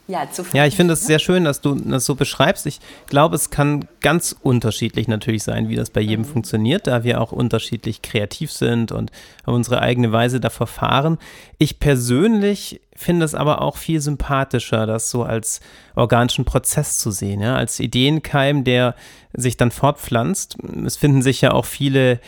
ja, 0.10 0.28
zu 0.30 0.44
Ja, 0.54 0.66
ich 0.66 0.76
finde 0.76 0.94
es 0.94 1.02
ne? 1.02 1.08
sehr 1.08 1.20
schön, 1.20 1.44
dass 1.44 1.62
du 1.62 1.76
das 1.76 2.04
so 2.04 2.16
beschreibst. 2.16 2.66
Ich 2.66 2.80
glaube, 3.08 3.36
es 3.36 3.52
kann 3.52 3.88
ganz 4.02 4.36
unterschiedlich 4.42 5.08
natürlich 5.08 5.44
sein, 5.44 5.70
wie 5.70 5.76
das 5.76 5.92
bei 5.92 6.02
jedem 6.02 6.26
mhm. 6.26 6.32
funktioniert, 6.32 6.88
da 6.88 7.04
wir 7.04 7.22
auch 7.22 7.32
unterschiedlich 7.32 8.02
kreativ 8.02 8.52
sind 8.52 8.92
und 8.92 9.12
unsere 9.46 9.82
eigene 9.82 10.12
Weise 10.12 10.40
da 10.40 10.50
verfahren. 10.50 11.20
Ich 11.60 11.80
persönlich 11.80 12.82
finde 12.96 13.24
es 13.24 13.36
aber 13.36 13.62
auch 13.62 13.78
viel 13.78 14.02
sympathischer, 14.02 14.88
das 14.88 15.12
so 15.12 15.24
als 15.24 15.62
organischen 15.96 16.44
Prozess 16.44 16.98
zu 16.98 17.12
sehen, 17.12 17.42
ja? 17.42 17.56
als 17.56 17.80
Ideenkeim, 17.80 18.64
der 18.64 18.96
sich 19.34 19.58
dann 19.58 19.70
fortpflanzt. 19.70 20.58
Es 20.86 20.98
finden 20.98 21.22
sich 21.22 21.42
ja 21.42 21.52
auch 21.52 21.66
viele 21.66 22.20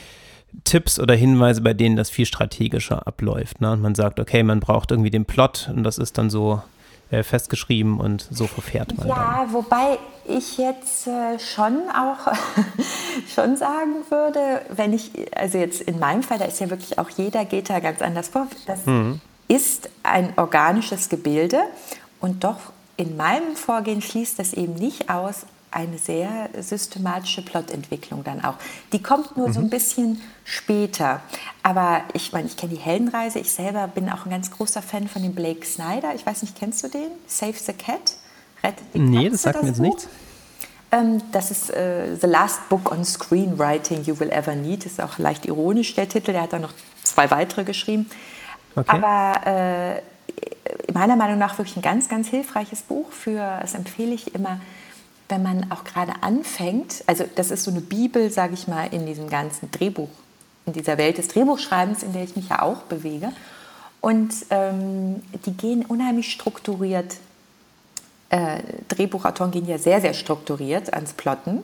Tipps 0.63 0.99
oder 0.99 1.15
Hinweise, 1.15 1.61
bei 1.61 1.73
denen 1.73 1.95
das 1.95 2.09
viel 2.09 2.25
strategischer 2.25 3.07
abläuft. 3.07 3.61
Ne? 3.61 3.71
Und 3.71 3.81
man 3.81 3.95
sagt, 3.95 4.19
okay, 4.19 4.43
man 4.43 4.59
braucht 4.59 4.91
irgendwie 4.91 5.09
den 5.09 5.25
Plot 5.25 5.69
und 5.73 5.83
das 5.83 5.97
ist 5.97 6.17
dann 6.17 6.29
so 6.29 6.61
äh, 7.11 7.23
festgeschrieben 7.23 7.99
und 7.99 8.27
so 8.29 8.47
verfährt 8.47 8.97
man. 8.97 9.07
Ja, 9.07 9.41
dann. 9.43 9.53
wobei 9.53 9.97
ich 10.25 10.57
jetzt 10.57 11.07
äh, 11.07 11.39
schon 11.39 11.81
auch 11.89 12.33
schon 13.35 13.57
sagen 13.57 14.03
würde, 14.09 14.61
wenn 14.69 14.93
ich, 14.93 15.11
also 15.35 15.57
jetzt 15.57 15.81
in 15.81 15.99
meinem 15.99 16.23
Fall, 16.23 16.39
da 16.39 16.45
ist 16.45 16.59
ja 16.59 16.69
wirklich 16.69 16.97
auch 16.99 17.09
jeder 17.09 17.45
geht 17.45 17.69
da 17.69 17.79
ganz 17.79 18.01
anders 18.01 18.29
vor. 18.29 18.47
Das 18.65 18.85
mhm. 18.85 19.19
ist 19.47 19.89
ein 20.03 20.33
organisches 20.37 21.09
Gebilde 21.09 21.59
und 22.19 22.43
doch 22.43 22.59
in 22.97 23.17
meinem 23.17 23.55
Vorgehen 23.55 24.01
schließt 24.01 24.39
das 24.39 24.53
eben 24.53 24.75
nicht 24.75 25.09
aus, 25.09 25.45
eine 25.71 25.97
sehr 25.97 26.49
systematische 26.59 27.41
Plotentwicklung 27.41 28.23
dann 28.23 28.43
auch. 28.43 28.55
Die 28.91 29.01
kommt 29.01 29.37
nur 29.37 29.47
mhm. 29.47 29.53
so 29.53 29.59
ein 29.59 29.65
mhm. 29.65 29.69
bisschen 29.69 30.21
später. 30.43 31.21
Aber 31.63 32.01
ich 32.13 32.33
meine, 32.33 32.47
ich 32.47 32.57
kenne 32.57 32.73
die 32.73 32.79
Heldenreise. 32.79 33.39
Ich 33.39 33.51
selber 33.51 33.87
bin 33.87 34.09
auch 34.09 34.25
ein 34.25 34.31
ganz 34.31 34.51
großer 34.51 34.81
Fan 34.81 35.07
von 35.07 35.23
dem 35.23 35.33
Blake 35.33 35.65
Snyder. 35.65 36.13
Ich 36.13 36.25
weiß 36.25 36.41
nicht, 36.41 36.57
kennst 36.59 36.83
du 36.83 36.89
den? 36.89 37.09
Save 37.25 37.53
the 37.53 37.73
Cat? 37.73 38.17
Rettet 38.63 38.83
die 38.93 38.99
nee, 38.99 39.29
das 39.29 39.43
sagt 39.43 39.55
das 39.55 39.63
mir 39.63 39.69
jetzt 39.69 39.79
nichts. 39.79 40.07
Ähm, 40.91 41.21
das 41.31 41.51
ist 41.51 41.69
äh, 41.69 42.15
The 42.19 42.27
Last 42.27 42.67
Book 42.67 42.91
on 42.91 43.05
Screenwriting 43.05 44.03
You 44.03 44.19
Will 44.19 44.29
Ever 44.29 44.55
Need. 44.55 44.85
Das 44.85 44.93
ist 44.93 45.01
auch 45.01 45.17
leicht 45.17 45.45
ironisch, 45.45 45.95
der 45.95 46.09
Titel. 46.09 46.33
Der 46.33 46.41
hat 46.41 46.53
dann 46.53 46.61
noch 46.61 46.73
zwei 47.01 47.31
weitere 47.31 47.63
geschrieben. 47.63 48.09
Okay. 48.75 48.89
Aber 48.89 49.47
äh, 49.47 50.01
meiner 50.93 51.15
Meinung 51.15 51.37
nach 51.37 51.57
wirklich 51.57 51.77
ein 51.77 51.81
ganz, 51.81 52.09
ganz 52.09 52.27
hilfreiches 52.27 52.81
Buch. 52.81 53.11
Für, 53.11 53.59
das 53.61 53.73
empfehle 53.73 54.13
ich 54.13 54.35
immer 54.35 54.59
wenn 55.31 55.41
man 55.41 55.71
auch 55.71 55.83
gerade 55.83 56.13
anfängt, 56.21 57.03
also 57.07 57.23
das 57.35 57.49
ist 57.49 57.63
so 57.63 57.71
eine 57.71 57.81
Bibel, 57.81 58.29
sage 58.29 58.53
ich 58.53 58.67
mal, 58.67 58.93
in 58.93 59.05
diesem 59.05 59.29
ganzen 59.29 59.71
Drehbuch, 59.71 60.09
in 60.65 60.73
dieser 60.73 60.97
Welt 60.97 61.17
des 61.17 61.29
Drehbuchschreibens, 61.29 62.03
in 62.03 62.13
der 62.13 62.23
ich 62.23 62.35
mich 62.35 62.49
ja 62.49 62.61
auch 62.61 62.83
bewege. 62.83 63.31
Und 64.01 64.33
ähm, 64.49 65.23
die 65.45 65.53
gehen 65.53 65.85
unheimlich 65.85 66.31
strukturiert. 66.31 67.15
Äh, 68.29 68.61
Drehbuchautoren 68.89 69.51
gehen 69.51 69.67
ja 69.67 69.77
sehr, 69.77 70.01
sehr 70.01 70.13
strukturiert 70.13 70.93
ans 70.93 71.13
Plotten. 71.13 71.63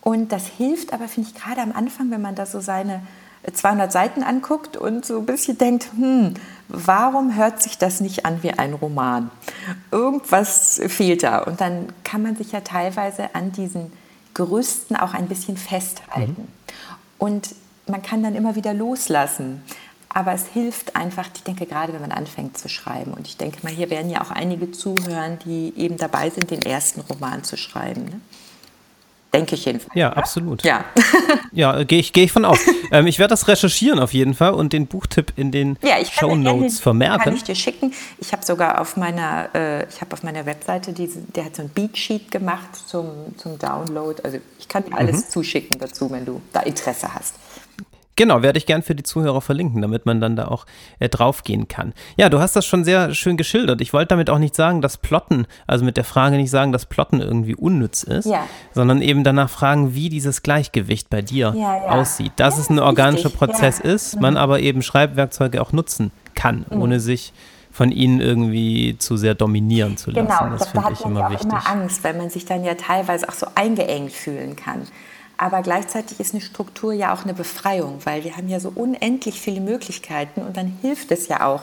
Und 0.00 0.32
das 0.32 0.46
hilft 0.46 0.92
aber, 0.92 1.08
finde 1.08 1.30
ich, 1.30 1.40
gerade 1.40 1.60
am 1.60 1.72
Anfang, 1.72 2.10
wenn 2.10 2.22
man 2.22 2.34
da 2.34 2.46
so 2.46 2.60
seine 2.60 3.02
200 3.50 3.90
Seiten 3.90 4.22
anguckt 4.22 4.76
und 4.76 5.04
so 5.04 5.18
ein 5.18 5.26
bisschen 5.26 5.56
denkt, 5.56 5.88
hm, 5.96 6.34
warum 6.68 7.34
hört 7.34 7.62
sich 7.62 7.78
das 7.78 8.00
nicht 8.00 8.26
an 8.26 8.42
wie 8.42 8.52
ein 8.52 8.74
Roman? 8.74 9.30
Irgendwas 9.90 10.80
fehlt 10.88 11.22
da. 11.22 11.38
Und 11.38 11.60
dann 11.60 11.92
kann 12.04 12.22
man 12.22 12.36
sich 12.36 12.52
ja 12.52 12.60
teilweise 12.60 13.34
an 13.34 13.52
diesen 13.52 13.92
Gerüsten 14.34 14.96
auch 14.96 15.14
ein 15.14 15.26
bisschen 15.26 15.56
festhalten. 15.56 16.42
Mhm. 16.42 16.48
Und 17.18 17.54
man 17.86 18.02
kann 18.02 18.22
dann 18.22 18.34
immer 18.34 18.54
wieder 18.56 18.74
loslassen. 18.74 19.62
Aber 20.12 20.32
es 20.32 20.46
hilft 20.46 20.96
einfach, 20.96 21.28
ich 21.34 21.44
denke 21.44 21.66
gerade, 21.66 21.92
wenn 21.92 22.00
man 22.00 22.12
anfängt 22.12 22.58
zu 22.58 22.68
schreiben. 22.68 23.12
Und 23.14 23.28
ich 23.28 23.36
denke 23.36 23.58
mal, 23.62 23.72
hier 23.72 23.90
werden 23.90 24.10
ja 24.10 24.20
auch 24.22 24.32
einige 24.32 24.72
zuhören, 24.72 25.38
die 25.44 25.72
eben 25.76 25.96
dabei 25.98 26.30
sind, 26.30 26.50
den 26.50 26.62
ersten 26.62 27.00
Roman 27.00 27.44
zu 27.44 27.56
schreiben. 27.56 28.04
Ne? 28.06 28.20
Denke 29.32 29.54
ich 29.54 29.64
jedenfalls. 29.64 29.94
Ja, 29.94 30.12
absolut. 30.12 30.64
Ja, 30.64 30.84
ja 31.52 31.84
gehe 31.84 32.00
ich, 32.00 32.12
geh 32.12 32.24
ich 32.24 32.32
von 32.32 32.44
aus. 32.44 32.58
ähm, 32.90 33.06
ich 33.06 33.20
werde 33.20 33.30
das 33.30 33.46
recherchieren 33.46 34.00
auf 34.00 34.12
jeden 34.12 34.34
Fall 34.34 34.54
und 34.54 34.72
den 34.72 34.88
Buchtipp 34.88 35.32
in 35.36 35.52
den 35.52 35.78
ja, 35.82 36.04
Show 36.04 36.34
Notes 36.34 36.80
vermerken. 36.80 37.22
Kann 37.22 37.36
ich 37.36 37.44
dir 37.44 37.54
schicken. 37.54 37.92
Ich 38.18 38.32
habe 38.32 38.44
sogar 38.44 38.80
auf 38.80 38.96
meiner, 38.96 39.48
äh, 39.54 39.88
ich 39.88 40.00
habe 40.00 40.12
auf 40.14 40.24
meiner 40.24 40.46
Webseite, 40.46 40.92
diese, 40.92 41.20
der 41.20 41.44
hat 41.44 41.56
so 41.56 41.62
ein 41.62 41.68
Beatsheet 41.68 42.30
gemacht 42.32 42.74
zum, 42.88 43.08
zum 43.36 43.56
Download. 43.58 44.20
Also 44.24 44.38
ich 44.58 44.66
kann 44.66 44.84
dir 44.84 44.96
alles 44.96 45.26
mhm. 45.26 45.30
zuschicken 45.30 45.78
dazu, 45.78 46.10
wenn 46.10 46.24
du 46.24 46.40
da 46.52 46.60
Interesse 46.60 47.14
hast. 47.14 47.34
Genau, 48.20 48.42
werde 48.42 48.58
ich 48.58 48.66
gern 48.66 48.82
für 48.82 48.94
die 48.94 49.02
Zuhörer 49.02 49.40
verlinken, 49.40 49.80
damit 49.80 50.04
man 50.04 50.20
dann 50.20 50.36
da 50.36 50.48
auch 50.48 50.66
äh, 50.98 51.08
draufgehen 51.08 51.68
kann. 51.68 51.94
Ja, 52.18 52.28
du 52.28 52.38
hast 52.38 52.54
das 52.54 52.66
schon 52.66 52.84
sehr 52.84 53.14
schön 53.14 53.38
geschildert. 53.38 53.80
Ich 53.80 53.94
wollte 53.94 54.08
damit 54.08 54.28
auch 54.28 54.36
nicht 54.36 54.54
sagen, 54.54 54.82
dass 54.82 54.98
Plotten, 54.98 55.46
also 55.66 55.86
mit 55.86 55.96
der 55.96 56.04
Frage 56.04 56.36
nicht 56.36 56.50
sagen, 56.50 56.70
dass 56.70 56.84
Plotten 56.84 57.22
irgendwie 57.22 57.54
unnütz 57.54 58.02
ist, 58.02 58.26
ja. 58.26 58.44
sondern 58.74 59.00
eben 59.00 59.24
danach 59.24 59.48
fragen, 59.48 59.94
wie 59.94 60.10
dieses 60.10 60.42
Gleichgewicht 60.42 61.08
bei 61.08 61.22
dir 61.22 61.54
ja, 61.56 61.76
ja. 61.76 61.88
aussieht. 61.92 62.32
Dass 62.36 62.58
es 62.58 62.68
ein 62.68 62.78
organischer 62.78 63.30
Prozess 63.30 63.80
ist, 63.80 64.20
man 64.20 64.34
mhm. 64.34 64.40
aber 64.40 64.60
eben 64.60 64.82
Schreibwerkzeuge 64.82 65.62
auch 65.62 65.72
nutzen 65.72 66.10
kann, 66.34 66.66
mhm. 66.68 66.82
ohne 66.82 67.00
sich 67.00 67.32
von 67.72 67.90
ihnen 67.90 68.20
irgendwie 68.20 68.98
zu 68.98 69.16
sehr 69.16 69.34
dominieren 69.34 69.96
zu 69.96 70.10
lassen. 70.10 70.26
Genau, 70.26 70.58
das 70.58 70.68
finde 70.68 70.92
ich 70.92 71.00
immer 71.06 71.30
wichtig. 71.30 71.46
immer 71.46 71.66
Angst, 71.66 72.04
weil 72.04 72.12
man 72.18 72.28
sich 72.28 72.44
dann 72.44 72.64
ja 72.64 72.74
teilweise 72.74 73.26
auch 73.26 73.32
so 73.32 73.46
eingeengt 73.54 74.12
fühlen 74.12 74.56
kann. 74.56 74.82
Aber 75.40 75.62
gleichzeitig 75.62 76.20
ist 76.20 76.34
eine 76.34 76.42
Struktur 76.42 76.92
ja 76.92 77.14
auch 77.14 77.24
eine 77.24 77.32
Befreiung, 77.32 78.00
weil 78.04 78.24
wir 78.24 78.36
haben 78.36 78.48
ja 78.48 78.60
so 78.60 78.70
unendlich 78.74 79.40
viele 79.40 79.62
Möglichkeiten 79.62 80.42
und 80.42 80.58
dann 80.58 80.66
hilft 80.82 81.10
es 81.12 81.28
ja 81.28 81.46
auch, 81.46 81.62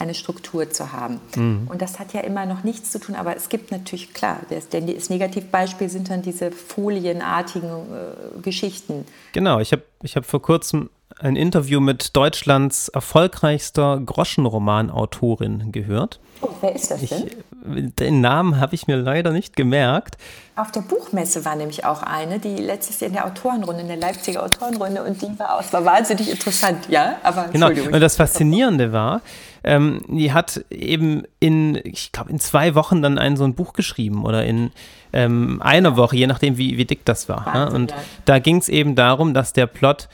eine 0.00 0.14
Struktur 0.14 0.68
zu 0.68 0.92
haben. 0.92 1.20
Mhm. 1.36 1.68
Und 1.70 1.80
das 1.80 2.00
hat 2.00 2.12
ja 2.12 2.22
immer 2.22 2.44
noch 2.44 2.64
nichts 2.64 2.90
zu 2.90 2.98
tun, 2.98 3.14
aber 3.14 3.36
es 3.36 3.48
gibt 3.48 3.70
natürlich, 3.70 4.12
klar, 4.12 4.40
das, 4.50 4.68
das 4.68 5.10
Negativbeispiel 5.10 5.88
sind 5.88 6.10
dann 6.10 6.22
diese 6.22 6.50
folienartigen 6.50 7.70
äh, 7.70 8.40
Geschichten. 8.42 9.06
Genau, 9.32 9.60
ich 9.60 9.70
habe 9.70 9.82
ich 10.02 10.16
hab 10.16 10.24
vor 10.24 10.42
kurzem 10.42 10.90
ein 11.20 11.36
Interview 11.36 11.78
mit 11.78 12.16
Deutschlands 12.16 12.88
erfolgreichster 12.88 14.02
Groschenromanautorin 14.04 15.70
gehört. 15.70 16.18
Oh, 16.40 16.48
wer 16.60 16.74
ist 16.74 16.90
das 16.90 17.00
denn? 17.06 17.28
Ich, 17.28 17.36
den 17.64 18.20
Namen 18.20 18.60
habe 18.60 18.74
ich 18.74 18.86
mir 18.86 18.96
leider 18.96 19.30
nicht 19.30 19.56
gemerkt. 19.56 20.16
Auf 20.56 20.70
der 20.72 20.80
Buchmesse 20.80 21.44
war 21.44 21.56
nämlich 21.56 21.84
auch 21.84 22.02
eine, 22.02 22.38
die 22.38 22.56
letztes 22.56 23.00
Jahr 23.00 23.08
in 23.08 23.14
der 23.14 23.26
Autorenrunde, 23.26 23.82
in 23.82 23.88
der 23.88 23.96
Leipziger 23.96 24.42
Autorenrunde, 24.42 25.02
und 25.02 25.20
die 25.22 25.38
war 25.38 25.58
aus, 25.58 25.72
war 25.72 25.84
wahnsinnig 25.84 26.30
interessant, 26.30 26.88
ja, 26.88 27.16
aber 27.22 27.48
Genau, 27.52 27.68
und 27.68 28.00
das 28.00 28.16
Faszinierende 28.16 28.92
war, 28.92 29.22
ähm, 29.64 30.00
die 30.08 30.32
hat 30.32 30.64
eben 30.70 31.22
in, 31.40 31.80
ich 31.84 32.12
glaube, 32.12 32.30
in 32.30 32.40
zwei 32.40 32.74
Wochen 32.74 33.00
dann 33.00 33.18
ein 33.18 33.36
so 33.36 33.44
ein 33.44 33.54
Buch 33.54 33.72
geschrieben 33.72 34.24
oder 34.24 34.44
in 34.44 34.72
ähm, 35.12 35.60
einer 35.62 35.96
Woche, 35.96 36.16
je 36.16 36.26
nachdem, 36.26 36.58
wie, 36.58 36.76
wie 36.76 36.84
dick 36.84 37.04
das 37.04 37.28
war. 37.28 37.46
Wahnsinn, 37.46 37.62
ne? 37.62 37.70
Und 37.70 37.90
ja. 37.92 37.96
da 38.24 38.38
ging 38.38 38.56
es 38.56 38.68
eben 38.68 38.94
darum, 38.94 39.34
dass 39.34 39.52
der 39.52 39.66
Plot 39.66 40.08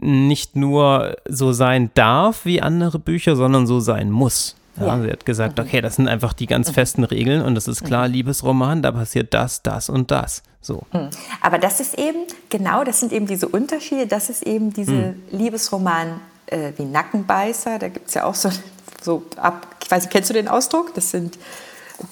nicht 0.00 0.56
nur 0.56 1.16
so 1.28 1.52
sein 1.52 1.90
darf 1.94 2.44
wie 2.44 2.62
andere 2.62 2.98
Bücher, 2.98 3.36
sondern 3.36 3.66
so 3.66 3.80
sein 3.80 4.10
muss. 4.10 4.56
Ja, 4.76 4.86
ja. 4.86 5.02
Sie 5.02 5.10
hat 5.10 5.26
gesagt, 5.26 5.60
okay, 5.60 5.80
das 5.80 5.96
sind 5.96 6.08
einfach 6.08 6.32
die 6.32 6.46
ganz 6.46 6.70
festen 6.70 7.04
Regeln 7.04 7.42
und 7.42 7.54
das 7.54 7.68
ist 7.68 7.84
klar, 7.84 8.08
mhm. 8.08 8.14
Liebesroman, 8.14 8.82
da 8.82 8.92
passiert 8.92 9.34
das, 9.34 9.62
das 9.62 9.88
und 9.88 10.10
das. 10.10 10.42
So. 10.60 10.82
Mhm. 10.92 11.10
Aber 11.40 11.58
das 11.58 11.80
ist 11.80 11.98
eben, 11.98 12.20
genau, 12.48 12.84
das 12.84 13.00
sind 13.00 13.12
eben 13.12 13.26
diese 13.26 13.48
Unterschiede, 13.48 14.06
das 14.06 14.30
ist 14.30 14.42
eben 14.42 14.72
diese 14.72 14.92
mhm. 14.92 15.22
Liebesroman 15.30 16.20
äh, 16.46 16.72
wie 16.76 16.84
Nackenbeißer, 16.84 17.78
da 17.78 17.88
gibt 17.88 18.08
es 18.08 18.14
ja 18.14 18.24
auch 18.24 18.34
so, 18.34 18.50
so 19.02 19.24
ab, 19.36 19.66
ich 19.82 19.90
weiß 19.90 20.04
nicht, 20.04 20.12
kennst 20.12 20.30
du 20.30 20.34
den 20.34 20.48
Ausdruck? 20.48 20.94
Das 20.94 21.10
sind 21.10 21.38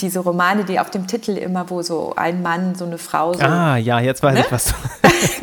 diese 0.00 0.20
Romane, 0.20 0.64
die 0.64 0.78
auf 0.78 0.90
dem 0.90 1.06
Titel 1.06 1.36
immer, 1.36 1.68
wo 1.70 1.82
so 1.82 2.14
ein 2.16 2.42
Mann, 2.42 2.74
so 2.74 2.84
eine 2.84 2.98
Frau 2.98 3.32
so. 3.32 3.40
Ah, 3.40 3.76
ja, 3.76 4.00
jetzt 4.00 4.22
weiß 4.22 4.34
ne? 4.34 4.40
ich, 4.40 4.52
was 4.52 4.66
du. 4.66 4.74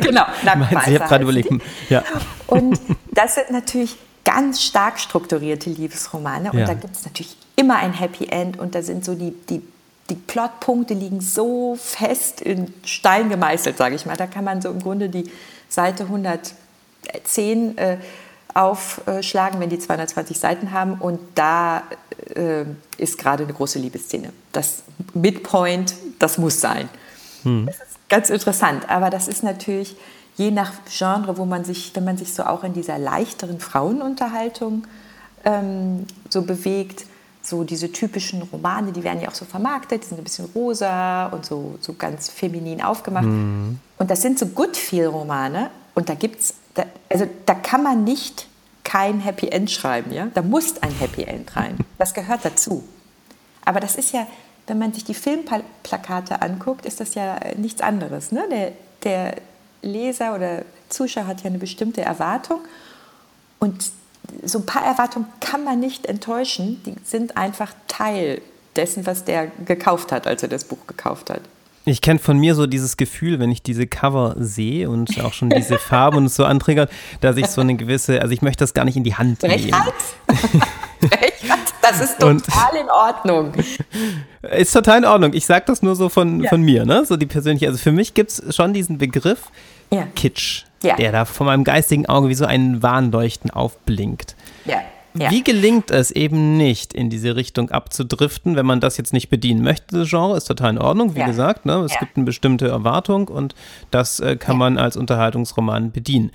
genau, 0.06 0.24
Nackenbeißer. 0.44 0.90
Ich 0.90 1.00
habe 1.00 1.08
gerade 1.08 1.24
überlegt. 1.24 1.50
Ja. 1.88 2.02
Und 2.46 2.80
das 3.12 3.34
sind 3.34 3.50
natürlich 3.50 3.96
ganz 4.28 4.62
stark 4.62 5.00
strukturierte 5.00 5.70
Liebesromane. 5.70 6.52
Und 6.52 6.58
ja. 6.58 6.66
da 6.66 6.74
gibt 6.74 6.94
es 6.94 7.06
natürlich 7.06 7.34
immer 7.56 7.76
ein 7.76 7.94
Happy 7.94 8.26
End 8.26 8.58
und 8.58 8.74
da 8.74 8.82
sind 8.82 9.02
so 9.02 9.14
die, 9.14 9.30
die, 9.48 9.62
die 10.10 10.14
Plotpunkte 10.14 10.92
liegen 10.92 11.22
so 11.22 11.76
fest 11.80 12.42
in 12.42 12.74
Stein 12.84 13.30
gemeißelt, 13.30 13.78
sage 13.78 13.94
ich 13.94 14.04
mal. 14.04 14.18
Da 14.18 14.26
kann 14.26 14.44
man 14.44 14.60
so 14.60 14.68
im 14.68 14.80
Grunde 14.80 15.08
die 15.08 15.30
Seite 15.70 16.02
110 16.04 17.78
äh, 17.78 17.96
aufschlagen, 18.52 19.60
wenn 19.60 19.70
die 19.70 19.78
220 19.78 20.38
Seiten 20.38 20.72
haben. 20.72 20.96
Und 21.00 21.20
da 21.34 21.84
äh, 22.34 22.64
ist 22.98 23.16
gerade 23.16 23.44
eine 23.44 23.54
große 23.54 23.78
Liebesszene. 23.78 24.34
Das 24.52 24.82
Midpoint, 25.14 25.94
das 26.18 26.36
muss 26.36 26.60
sein. 26.60 26.90
Hm. 27.44 27.64
Das 27.64 27.76
ist 27.76 28.08
ganz 28.10 28.28
interessant. 28.28 28.90
Aber 28.90 29.08
das 29.08 29.26
ist 29.26 29.42
natürlich 29.42 29.96
je 30.38 30.52
nach 30.52 30.72
Genre, 30.88 31.36
wo 31.36 31.44
man 31.44 31.64
sich, 31.64 31.90
wenn 31.94 32.04
man 32.04 32.16
sich 32.16 32.32
so 32.32 32.44
auch 32.44 32.64
in 32.64 32.72
dieser 32.72 32.96
leichteren 32.96 33.60
Frauenunterhaltung 33.60 34.86
ähm, 35.44 36.06
so 36.30 36.42
bewegt, 36.42 37.04
so 37.42 37.64
diese 37.64 37.90
typischen 37.90 38.42
Romane, 38.42 38.92
die 38.92 39.02
werden 39.02 39.20
ja 39.20 39.28
auch 39.28 39.34
so 39.34 39.44
vermarktet, 39.44 40.04
die 40.04 40.08
sind 40.08 40.18
ein 40.18 40.24
bisschen 40.24 40.46
rosa 40.54 41.26
und 41.26 41.44
so, 41.44 41.76
so 41.80 41.94
ganz 41.94 42.30
feminin 42.30 42.82
aufgemacht. 42.82 43.24
Mhm. 43.24 43.80
Und 43.98 44.10
das 44.10 44.22
sind 44.22 44.38
so 44.38 44.46
Good-Feel-Romane 44.46 45.70
und 45.94 46.08
da 46.08 46.14
gibt's, 46.14 46.54
da, 46.74 46.84
also 47.10 47.28
da 47.44 47.54
kann 47.54 47.82
man 47.82 48.04
nicht 48.04 48.46
kein 48.84 49.20
Happy 49.20 49.48
End 49.48 49.70
schreiben, 49.70 50.12
ja? 50.12 50.28
Da 50.32 50.40
muss 50.40 50.80
ein 50.82 50.92
Happy 50.92 51.24
End 51.24 51.54
rein. 51.56 51.78
Das 51.98 52.14
gehört 52.14 52.44
dazu. 52.44 52.84
Aber 53.64 53.80
das 53.80 53.96
ist 53.96 54.12
ja, 54.12 54.26
wenn 54.66 54.78
man 54.78 54.92
sich 54.92 55.04
die 55.04 55.14
Filmplakate 55.14 56.40
anguckt, 56.40 56.86
ist 56.86 57.00
das 57.00 57.14
ja 57.14 57.38
nichts 57.56 57.82
anderes. 57.82 58.32
Ne? 58.32 58.44
Der, 58.50 58.72
der 59.02 59.42
Leser 59.82 60.34
oder 60.34 60.62
Zuschauer 60.88 61.26
hat 61.26 61.42
ja 61.42 61.46
eine 61.46 61.58
bestimmte 61.58 62.02
Erwartung 62.02 62.60
und 63.58 63.90
so 64.44 64.58
ein 64.58 64.66
paar 64.66 64.84
Erwartungen 64.84 65.26
kann 65.40 65.64
man 65.64 65.80
nicht 65.80 66.06
enttäuschen. 66.06 66.82
Die 66.84 66.94
sind 67.04 67.36
einfach 67.36 67.72
Teil 67.86 68.42
dessen, 68.76 69.06
was 69.06 69.24
der 69.24 69.46
gekauft 69.64 70.12
hat, 70.12 70.26
als 70.26 70.42
er 70.42 70.48
das 70.48 70.64
Buch 70.64 70.86
gekauft 70.86 71.30
hat. 71.30 71.40
Ich 71.84 72.02
kenne 72.02 72.18
von 72.18 72.38
mir 72.38 72.54
so 72.54 72.66
dieses 72.66 72.98
Gefühl, 72.98 73.38
wenn 73.38 73.50
ich 73.50 73.62
diese 73.62 73.86
Cover 73.86 74.34
sehe 74.38 74.90
und 74.90 75.18
auch 75.24 75.32
schon 75.32 75.48
diese 75.48 75.78
Farben 75.78 76.18
und 76.18 76.28
so 76.28 76.44
antriggert, 76.44 76.90
dass 77.22 77.36
ich 77.36 77.46
so 77.46 77.62
eine 77.62 77.76
gewisse, 77.76 78.20
also 78.20 78.32
ich 78.32 78.42
möchte 78.42 78.62
das 78.62 78.74
gar 78.74 78.84
nicht 78.84 78.96
in 78.96 79.04
die 79.04 79.14
Hand 79.14 79.42
nehmen. 79.42 79.72
Das 81.90 82.00
ist 82.00 82.18
total 82.18 82.30
und, 82.30 82.80
in 82.80 82.90
Ordnung. 82.90 83.52
Ist 84.56 84.72
total 84.72 84.98
in 84.98 85.04
Ordnung. 85.04 85.32
Ich 85.34 85.46
sage 85.46 85.64
das 85.66 85.82
nur 85.82 85.96
so 85.96 86.08
von, 86.08 86.44
ja. 86.44 86.48
von 86.48 86.62
mir, 86.62 86.86
ne? 86.86 87.04
So 87.04 87.16
die 87.16 87.26
persönliche. 87.26 87.66
Also 87.66 87.78
für 87.78 87.92
mich 87.92 88.14
gibt 88.14 88.30
es 88.30 88.54
schon 88.54 88.72
diesen 88.72 88.96
Begriff 88.96 89.50
ja. 89.90 90.06
Kitsch, 90.14 90.64
ja. 90.82 90.96
der 90.96 91.12
da 91.12 91.24
von 91.24 91.46
meinem 91.46 91.64
geistigen 91.64 92.06
Auge 92.06 92.28
wie 92.28 92.34
so 92.34 92.46
ein 92.46 92.82
Warnleuchten 92.82 93.50
aufblinkt. 93.50 94.36
Ja. 94.64 94.80
Ja. 95.14 95.30
Wie 95.30 95.42
gelingt 95.42 95.90
es 95.90 96.10
eben 96.10 96.56
nicht, 96.56 96.92
in 96.92 97.10
diese 97.10 97.34
Richtung 97.34 97.70
abzudriften, 97.70 98.56
wenn 98.56 98.66
man 98.66 98.80
das 98.80 98.96
jetzt 98.98 99.12
nicht 99.12 99.30
bedienen 99.30 99.62
möchte? 99.62 99.98
Das 99.98 100.08
Genre 100.08 100.36
ist 100.36 100.44
total 100.44 100.72
in 100.72 100.78
Ordnung, 100.78 101.14
wie 101.14 101.20
ja. 101.20 101.26
gesagt. 101.26 101.66
Ne? 101.66 101.76
Es 101.78 101.94
ja. 101.94 102.00
gibt 102.00 102.16
eine 102.16 102.26
bestimmte 102.26 102.68
Erwartung 102.68 103.28
und 103.28 103.54
das 103.90 104.20
äh, 104.20 104.36
kann 104.36 104.58
man 104.58 104.78
als 104.78 104.96
Unterhaltungsroman 104.96 105.90
bedienen. 105.90 106.30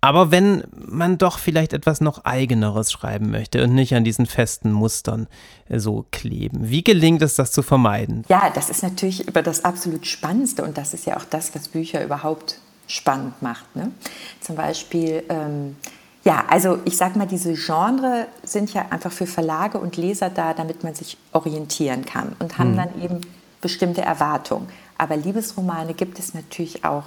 Aber 0.00 0.30
wenn 0.30 0.64
man 0.74 1.18
doch 1.18 1.38
vielleicht 1.38 1.72
etwas 1.72 2.00
noch 2.00 2.24
eigeneres 2.24 2.90
schreiben 2.90 3.30
möchte 3.30 3.62
und 3.62 3.74
nicht 3.74 3.94
an 3.94 4.04
diesen 4.04 4.24
festen 4.24 4.72
Mustern 4.72 5.26
äh, 5.68 5.78
so 5.78 6.06
kleben, 6.10 6.70
wie 6.70 6.82
gelingt 6.82 7.22
es, 7.22 7.34
das 7.34 7.52
zu 7.52 7.62
vermeiden? 7.62 8.24
Ja, 8.28 8.50
das 8.54 8.70
ist 8.70 8.82
natürlich 8.82 9.28
über 9.28 9.42
das 9.42 9.64
absolut 9.64 10.06
Spannendste 10.06 10.64
und 10.64 10.78
das 10.78 10.94
ist 10.94 11.06
ja 11.06 11.16
auch 11.16 11.24
das, 11.28 11.54
was 11.54 11.68
Bücher 11.68 12.02
überhaupt 12.02 12.58
spannend 12.86 13.42
macht. 13.42 13.76
Ne? 13.76 13.92
Zum 14.40 14.56
Beispiel 14.56 15.22
ähm, 15.28 15.76
ja, 16.24 16.44
also 16.48 16.78
ich 16.84 16.96
sage 16.96 17.18
mal, 17.18 17.26
diese 17.26 17.54
Genre 17.54 18.26
sind 18.42 18.72
ja 18.74 18.86
einfach 18.90 19.12
für 19.12 19.26
Verlage 19.26 19.78
und 19.78 19.96
Leser 19.96 20.28
da, 20.28 20.52
damit 20.52 20.84
man 20.84 20.94
sich 20.94 21.16
orientieren 21.32 22.04
kann 22.04 22.36
und 22.38 22.58
haben 22.58 22.72
mhm. 22.72 22.76
dann 22.76 23.02
eben 23.02 23.20
bestimmte 23.60 24.02
Erwartungen. 24.02 24.68
Aber 24.98 25.16
Liebesromane 25.16 25.94
gibt 25.94 26.18
es 26.18 26.34
natürlich 26.34 26.84
auch 26.84 27.04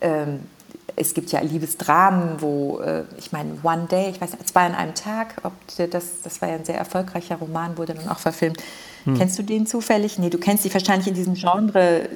ähm, 0.00 0.40
es 0.96 1.14
gibt 1.14 1.32
ja 1.32 1.40
Liebesdramen, 1.40 2.40
wo, 2.40 2.80
äh, 2.80 3.04
ich 3.18 3.32
meine, 3.32 3.58
One 3.62 3.86
Day, 3.90 4.10
ich 4.10 4.20
weiß 4.20 4.32
nicht, 4.32 4.48
zwei 4.48 4.66
an 4.66 4.74
einem 4.74 4.94
Tag, 4.94 5.34
ob 5.42 5.52
das, 5.76 6.22
das 6.22 6.40
war 6.40 6.48
ja 6.48 6.54
ein 6.54 6.64
sehr 6.64 6.78
erfolgreicher 6.78 7.36
Roman, 7.36 7.76
wurde 7.76 7.94
dann 7.94 8.08
auch 8.08 8.18
verfilmt. 8.18 8.58
Hm. 9.04 9.18
Kennst 9.18 9.38
du 9.38 9.42
den 9.42 9.66
zufällig? 9.66 10.18
Nee, 10.18 10.30
du 10.30 10.38
kennst 10.38 10.64
dich 10.64 10.72
wahrscheinlich 10.72 11.08
in 11.08 11.14
diesem 11.14 11.34
Genre. 11.34 12.08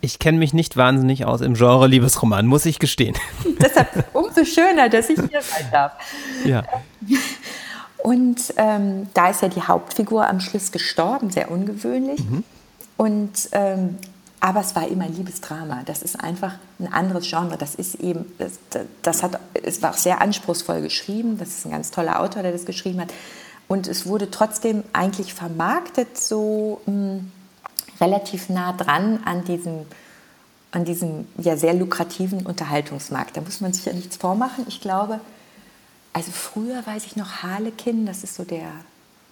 Ich 0.00 0.18
kenne 0.18 0.38
mich 0.38 0.52
nicht 0.52 0.76
wahnsinnig 0.76 1.24
aus 1.24 1.40
im 1.40 1.54
Genre 1.54 1.86
Liebesroman, 1.86 2.46
muss 2.46 2.66
ich 2.66 2.78
gestehen. 2.78 3.16
Deshalb 3.60 4.04
umso 4.12 4.44
schöner, 4.44 4.88
dass 4.88 5.08
ich 5.08 5.18
hier 5.30 5.42
sein 5.42 5.68
darf. 5.70 5.92
Ja. 6.44 6.62
Und 8.02 8.52
ähm, 8.58 9.06
da 9.14 9.30
ist 9.30 9.40
ja 9.40 9.48
die 9.48 9.62
Hauptfigur 9.62 10.28
am 10.28 10.38
Schluss 10.40 10.72
gestorben, 10.72 11.30
sehr 11.30 11.50
ungewöhnlich. 11.50 12.20
Mhm. 12.20 12.44
Und 12.98 13.48
ähm, 13.52 13.96
aber 14.44 14.60
es 14.60 14.76
war 14.76 14.86
immer 14.86 15.04
ein 15.04 15.16
Liebesdrama. 15.16 15.84
Das 15.86 16.02
ist 16.02 16.20
einfach 16.20 16.56
ein 16.78 16.92
anderes 16.92 17.30
Genre. 17.30 17.56
Das 17.56 17.74
ist 17.74 17.94
eben, 17.94 18.26
das, 18.36 18.58
das 19.00 19.22
hat, 19.22 19.40
es 19.54 19.80
war 19.80 19.92
auch 19.92 19.96
sehr 19.96 20.20
anspruchsvoll 20.20 20.82
geschrieben. 20.82 21.38
Das 21.38 21.48
ist 21.48 21.64
ein 21.64 21.70
ganz 21.70 21.90
toller 21.90 22.20
Autor, 22.20 22.42
der 22.42 22.52
das 22.52 22.66
geschrieben 22.66 23.00
hat. 23.00 23.10
Und 23.68 23.88
es 23.88 24.04
wurde 24.04 24.30
trotzdem 24.30 24.84
eigentlich 24.92 25.32
vermarktet 25.32 26.18
so 26.18 26.82
mh, 26.84 26.92
hm, 26.92 27.32
relativ 28.02 28.50
nah 28.50 28.74
dran 28.74 29.20
an 29.24 29.44
diesem, 29.44 29.86
an 30.72 30.84
diesem 30.84 31.26
ja 31.38 31.56
sehr 31.56 31.72
lukrativen 31.72 32.44
Unterhaltungsmarkt. 32.44 33.38
Da 33.38 33.40
muss 33.40 33.62
man 33.62 33.72
sich 33.72 33.86
ja 33.86 33.94
nichts 33.94 34.18
vormachen. 34.18 34.66
Ich 34.68 34.82
glaube, 34.82 35.20
also 36.12 36.30
früher 36.30 36.86
weiß 36.86 37.06
ich 37.06 37.16
noch 37.16 37.42
Harlekin, 37.42 38.04
das 38.04 38.22
ist 38.22 38.34
so 38.34 38.44
der 38.44 38.68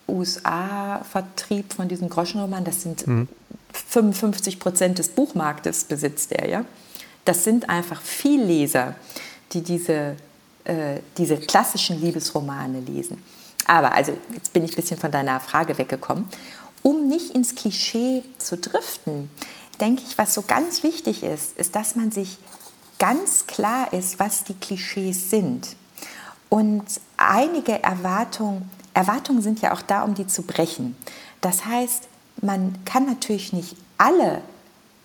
USA-Vertrieb 0.08 1.72
von 1.72 1.88
diesem 1.88 2.08
Groschenroman. 2.08 2.64
Das 2.64 2.82
sind 2.82 3.06
mhm. 3.06 3.28
55 3.72 4.58
Prozent 4.58 4.98
des 4.98 5.08
Buchmarktes 5.08 5.84
besitzt 5.84 6.32
er, 6.32 6.48
ja. 6.48 6.64
Das 7.24 7.44
sind 7.44 7.68
einfach 7.68 8.00
viel 8.02 8.42
Leser, 8.42 8.96
die 9.52 9.62
diese, 9.62 10.16
äh, 10.64 10.98
diese 11.16 11.36
klassischen 11.36 12.00
Liebesromane 12.00 12.80
lesen. 12.80 13.22
Aber, 13.66 13.92
also 13.92 14.16
jetzt 14.34 14.52
bin 14.52 14.64
ich 14.64 14.72
ein 14.72 14.76
bisschen 14.76 14.98
von 14.98 15.12
deiner 15.12 15.38
Frage 15.38 15.78
weggekommen. 15.78 16.26
Um 16.82 17.06
nicht 17.06 17.30
ins 17.30 17.54
Klischee 17.54 18.24
zu 18.38 18.56
driften, 18.56 19.30
denke 19.80 20.02
ich, 20.06 20.18
was 20.18 20.34
so 20.34 20.42
ganz 20.42 20.82
wichtig 20.82 21.22
ist, 21.22 21.56
ist, 21.56 21.76
dass 21.76 21.94
man 21.94 22.10
sich 22.10 22.38
ganz 22.98 23.46
klar 23.46 23.92
ist, 23.92 24.18
was 24.18 24.44
die 24.44 24.54
Klischees 24.54 25.30
sind. 25.30 25.76
Und 26.48 26.84
einige 27.16 27.82
Erwartungen, 27.82 28.68
Erwartungen 28.94 29.42
sind 29.42 29.60
ja 29.60 29.72
auch 29.72 29.82
da, 29.82 30.02
um 30.02 30.14
die 30.14 30.26
zu 30.26 30.42
brechen. 30.42 30.96
Das 31.40 31.64
heißt, 31.64 32.08
man 32.40 32.74
kann 32.84 33.06
natürlich 33.06 33.52
nicht 33.52 33.76
alle 33.98 34.42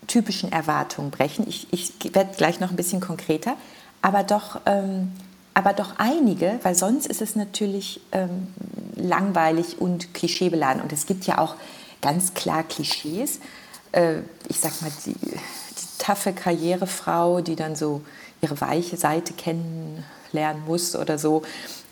typischen 0.08 0.52
Erwartungen 0.52 1.12
brechen. 1.12 1.46
Ich, 1.48 1.68
ich 1.72 1.94
werde 2.14 2.36
gleich 2.36 2.60
noch 2.60 2.70
ein 2.70 2.76
bisschen 2.76 3.02
konkreter, 3.02 3.56
aber 4.02 4.24
doch, 4.24 4.62
ähm, 4.66 5.12
aber 5.54 5.74
doch 5.74 5.96
einige, 5.98 6.60
weil 6.64 6.76
sonst 6.76 7.08
ist 7.08 7.22
es 7.22 7.36
natürlich 7.36 8.02
ähm, 8.12 8.48
langweilig 8.96 9.80
und 9.80 10.14
klischeebeladen. 10.14 10.82
Und 10.82 10.94
es 10.94 11.06
gibt 11.06 11.26
ja 11.26 11.40
auch 11.40 11.56
ganz 12.02 12.34
klar 12.34 12.64
Klischees. 12.64 13.40
Äh, 13.92 14.20
ich 14.48 14.60
sag 14.60 14.82
mal, 14.82 14.92
die, 15.06 15.14
die 15.14 15.98
taffe 15.98 16.34
Karrierefrau, 16.34 17.42
die 17.42 17.56
dann 17.56 17.76
so 17.76 18.02
ihre 18.42 18.60
weiche 18.62 18.98
Seite 18.98 19.34
kennenlernen 19.34 20.64
muss 20.66 20.96
oder 20.96 21.18
so. 21.18 21.42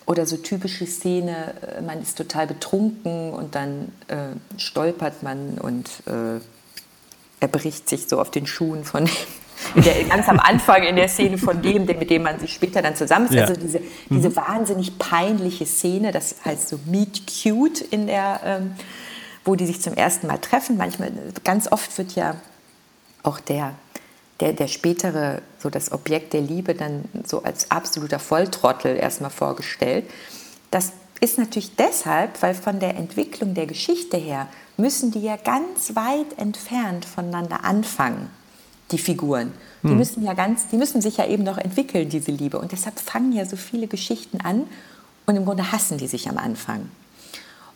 Oder 0.06 0.26
so 0.26 0.38
typische 0.38 0.86
Szene, 0.86 1.54
äh, 1.78 1.82
man 1.82 2.02
ist 2.02 2.18
total 2.18 2.48
betrunken 2.48 3.34
und 3.34 3.56
dann 3.56 3.92
äh, 4.08 4.60
stolpert 4.60 5.24
man 5.24 5.58
und 5.58 5.90
äh, 6.06 6.40
er 7.40 7.48
bricht 7.48 7.90
sich 7.90 8.08
so 8.08 8.20
auf 8.20 8.30
den 8.30 8.46
Schuhen 8.46 8.84
von 8.84 9.06
dem, 9.06 9.84
der, 9.84 10.04
ganz 10.04 10.30
am 10.30 10.40
Anfang 10.40 10.84
in 10.84 10.96
der 10.96 11.08
Szene 11.08 11.38
von 11.38 11.62
dem, 11.62 11.86
mit 11.86 12.10
dem 12.10 12.24
man 12.24 12.40
sich 12.40 12.54
später 12.54 12.82
dann 12.82 12.96
zusammen 12.96 13.26
ist. 13.28 13.34
Ja. 13.34 13.42
Also 13.46 13.56
diese, 13.60 13.82
diese 14.10 14.30
mhm. 14.30 14.36
wahnsinnig 14.36 15.00
peinliche 15.00 15.66
Szene, 15.66 16.12
das 16.12 16.36
heißt 16.46 16.70
so 16.70 16.80
Meet 16.86 17.24
Cute 17.26 17.82
in 17.82 18.08
der, 18.08 18.42
ähm, 18.44 18.76
wo 19.44 19.56
die 19.56 19.66
sich 19.66 19.82
zum 19.82 19.94
ersten 19.96 20.28
Mal 20.28 20.38
treffen. 20.38 20.78
Manchmal, 20.78 21.12
ganz 21.44 21.72
oft 21.72 21.98
wird 21.98 22.14
ja 22.16 22.36
auch 23.24 23.40
der 23.40 23.74
der, 24.40 24.54
der 24.54 24.68
spätere, 24.68 25.42
so 25.60 25.70
das 25.70 25.92
Objekt 25.92 26.34
der 26.34 26.42
Liebe 26.42 26.76
dann 26.76 27.06
so 27.26 27.44
als 27.44 27.72
absoluter 27.72 28.20
Volltrottel 28.20 28.98
erstmal 28.98 29.30
vorgestellt. 29.30 30.06
Das 30.72 30.92
ist 31.22 31.38
natürlich 31.38 31.76
deshalb, 31.76 32.42
weil 32.42 32.54
von 32.54 32.80
der 32.80 32.96
Entwicklung 32.98 33.54
der 33.54 33.66
Geschichte 33.66 34.18
her 34.18 34.48
müssen 34.78 35.12
die 35.12 35.22
ja 35.22 35.38
ganz 35.38 35.96
weit 35.96 36.38
entfernt 36.38 37.06
voneinander 37.06 37.64
anfangen, 37.64 38.30
die 38.92 38.98
Figuren. 38.98 39.54
Die 39.84 39.90
hm. 39.90 39.98
müssen 39.98 40.24
ja 40.24 40.34
ganz, 40.34 40.68
die 40.68 40.78
müssen 40.78 41.02
sich 41.02 41.18
ja 41.18 41.28
eben 41.28 41.44
noch 41.44 41.58
entwickeln, 41.58 42.10
diese 42.10 42.32
Liebe. 42.32 42.60
Und 42.60 42.74
deshalb 42.74 43.00
fangen 43.00 43.32
ja 43.32 43.46
so 43.46 43.56
viele 43.56 43.88
Geschichten 43.88 44.42
an 44.42 44.68
und 45.26 45.38
im 45.38 45.46
Grunde 45.46 45.72
hassen 45.72 45.98
die 45.98 46.08
sich 46.08 46.28
am 46.30 46.38
Anfang. 46.38 46.90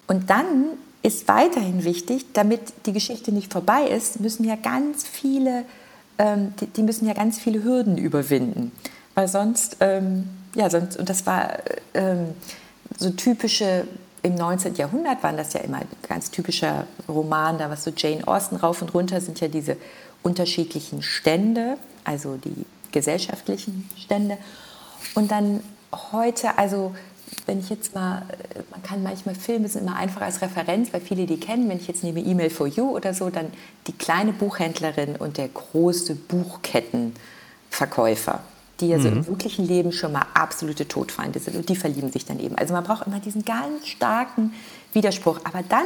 Und 0.07 0.29
dann 0.29 0.65
ist 1.01 1.27
weiterhin 1.29 1.85
wichtig, 1.85 2.25
damit 2.33 2.61
die 2.85 2.93
Geschichte 2.93 3.31
nicht 3.31 3.53
vorbei 3.53 3.83
ist, 3.83 4.19
müssen 4.19 4.43
ja 4.43 4.57
ganz 4.57 5.07
viele 5.07 5.63
ähm, 6.19 6.53
die, 6.59 6.67
die, 6.67 6.83
müssen 6.83 7.07
ja 7.07 7.13
ganz 7.13 7.39
viele 7.39 7.63
Hürden 7.63 7.97
überwinden. 7.97 8.71
Weil 9.15 9.27
sonst, 9.27 9.77
ähm, 9.79 10.29
ja, 10.53 10.69
sonst, 10.69 10.97
und 10.97 11.09
das 11.09 11.25
war 11.25 11.57
ähm, 11.93 12.35
so 12.97 13.09
typische, 13.09 13.87
im 14.21 14.35
19. 14.35 14.75
Jahrhundert 14.75 15.23
waren 15.23 15.37
das 15.37 15.53
ja 15.53 15.61
immer 15.61 15.79
ganz 16.07 16.29
typischer 16.29 16.85
Roman, 17.07 17.57
da 17.57 17.69
was 17.69 17.85
so 17.85 17.91
Jane 17.95 18.27
Austen 18.27 18.57
rauf 18.57 18.81
und 18.81 18.93
runter 18.93 19.21
sind 19.21 19.39
ja 19.39 19.47
diese 19.47 19.77
unterschiedlichen 20.21 21.01
Stände, 21.01 21.77
also 22.03 22.35
die 22.35 22.65
gesellschaftlichen 22.91 23.89
Stände. 23.97 24.37
Und 25.15 25.31
dann 25.31 25.61
heute, 26.11 26.57
also 26.57 26.93
wenn 27.45 27.59
ich 27.59 27.69
jetzt 27.69 27.95
mal, 27.95 28.23
man 28.71 28.83
kann 28.83 29.03
manchmal 29.03 29.35
Filme 29.35 29.67
sind 29.67 29.83
immer 29.83 29.95
einfach 29.95 30.21
als 30.21 30.41
Referenz, 30.41 30.93
weil 30.93 31.01
viele 31.01 31.25
die 31.25 31.39
kennen. 31.39 31.67
Wenn 31.69 31.77
ich 31.77 31.87
jetzt 31.87 32.03
nehme 32.03 32.19
E-Mail 32.19 32.49
for 32.49 32.67
You 32.67 32.89
oder 32.89 33.13
so, 33.13 33.29
dann 33.29 33.47
die 33.87 33.93
kleine 33.93 34.33
Buchhändlerin 34.33 35.15
und 35.15 35.37
der 35.37 35.47
große 35.47 36.15
Buchkettenverkäufer, 36.15 38.41
die 38.79 38.89
ja 38.89 38.97
mhm. 38.97 39.01
so 39.01 39.07
im 39.09 39.27
wirklichen 39.27 39.67
Leben 39.67 39.91
schon 39.91 40.11
mal 40.11 40.25
absolute 40.33 40.87
Todfeinde 40.87 41.39
sind 41.39 41.55
und 41.55 41.69
die 41.69 41.75
verlieben 41.75 42.11
sich 42.11 42.25
dann 42.25 42.39
eben. 42.39 42.55
Also 42.55 42.73
man 42.73 42.83
braucht 42.83 43.05
immer 43.07 43.19
diesen 43.19 43.45
ganz 43.45 43.87
starken 43.87 44.53
Widerspruch. 44.93 45.39
Aber 45.43 45.63
dann 45.67 45.85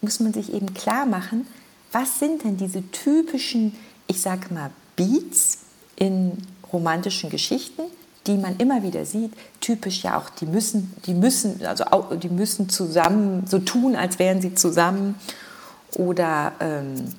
muss 0.00 0.20
man 0.20 0.32
sich 0.32 0.52
eben 0.52 0.74
klar 0.74 1.06
machen, 1.06 1.46
was 1.92 2.18
sind 2.18 2.44
denn 2.44 2.56
diese 2.56 2.82
typischen, 2.90 3.76
ich 4.06 4.20
sag 4.20 4.50
mal, 4.50 4.70
Beats 4.96 5.58
in 5.96 6.38
romantischen 6.72 7.30
Geschichten, 7.30 7.82
die 8.26 8.36
man 8.36 8.56
immer 8.58 8.82
wieder 8.82 9.04
sieht, 9.04 9.32
typisch 9.60 10.02
ja 10.02 10.18
auch, 10.18 10.30
die 10.30 10.46
müssen, 10.46 10.92
die 11.06 11.14
müssen, 11.14 11.64
also 11.66 11.84
die 12.14 12.28
müssen 12.28 12.68
zusammen 12.68 13.46
so 13.46 13.58
tun, 13.58 13.96
als 13.96 14.18
wären 14.18 14.40
sie 14.40 14.54
zusammen 14.54 15.16
oder 15.96 16.52
ähm, 16.60 17.14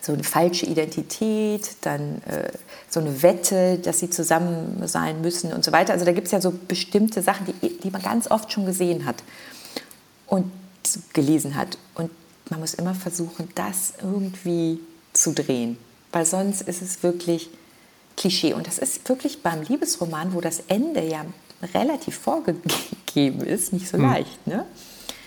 so 0.00 0.12
eine 0.12 0.24
falsche 0.24 0.66
Identität, 0.66 1.76
dann 1.82 2.20
äh, 2.26 2.50
so 2.90 2.98
eine 2.98 3.22
Wette, 3.22 3.78
dass 3.78 4.00
sie 4.00 4.10
zusammen 4.10 4.82
sein 4.86 5.20
müssen 5.20 5.52
und 5.52 5.64
so 5.64 5.70
weiter. 5.70 5.92
Also 5.92 6.04
da 6.04 6.12
gibt 6.12 6.26
es 6.26 6.32
ja 6.32 6.40
so 6.40 6.52
bestimmte 6.66 7.22
Sachen, 7.22 7.46
die, 7.46 7.78
die 7.78 7.90
man 7.90 8.02
ganz 8.02 8.28
oft 8.28 8.52
schon 8.52 8.66
gesehen 8.66 9.06
hat 9.06 9.22
und 10.26 10.50
gelesen 11.12 11.54
hat. 11.54 11.78
Und 11.94 12.10
man 12.50 12.58
muss 12.58 12.74
immer 12.74 12.94
versuchen, 12.94 13.48
das 13.54 13.94
irgendwie 14.02 14.80
zu 15.12 15.32
drehen, 15.32 15.78
weil 16.10 16.26
sonst 16.26 16.62
ist 16.62 16.82
es 16.82 17.02
wirklich 17.04 17.50
Klischee. 18.16 18.54
Und 18.54 18.66
das 18.66 18.78
ist 18.78 19.08
wirklich 19.08 19.42
beim 19.42 19.62
Liebesroman, 19.62 20.32
wo 20.34 20.40
das 20.40 20.60
Ende 20.68 21.02
ja 21.02 21.24
relativ 21.74 22.16
vorgegeben 22.16 23.40
ist, 23.40 23.72
nicht 23.72 23.88
so 23.88 23.98
hm. 23.98 24.04
leicht. 24.04 24.46
Ne? 24.46 24.66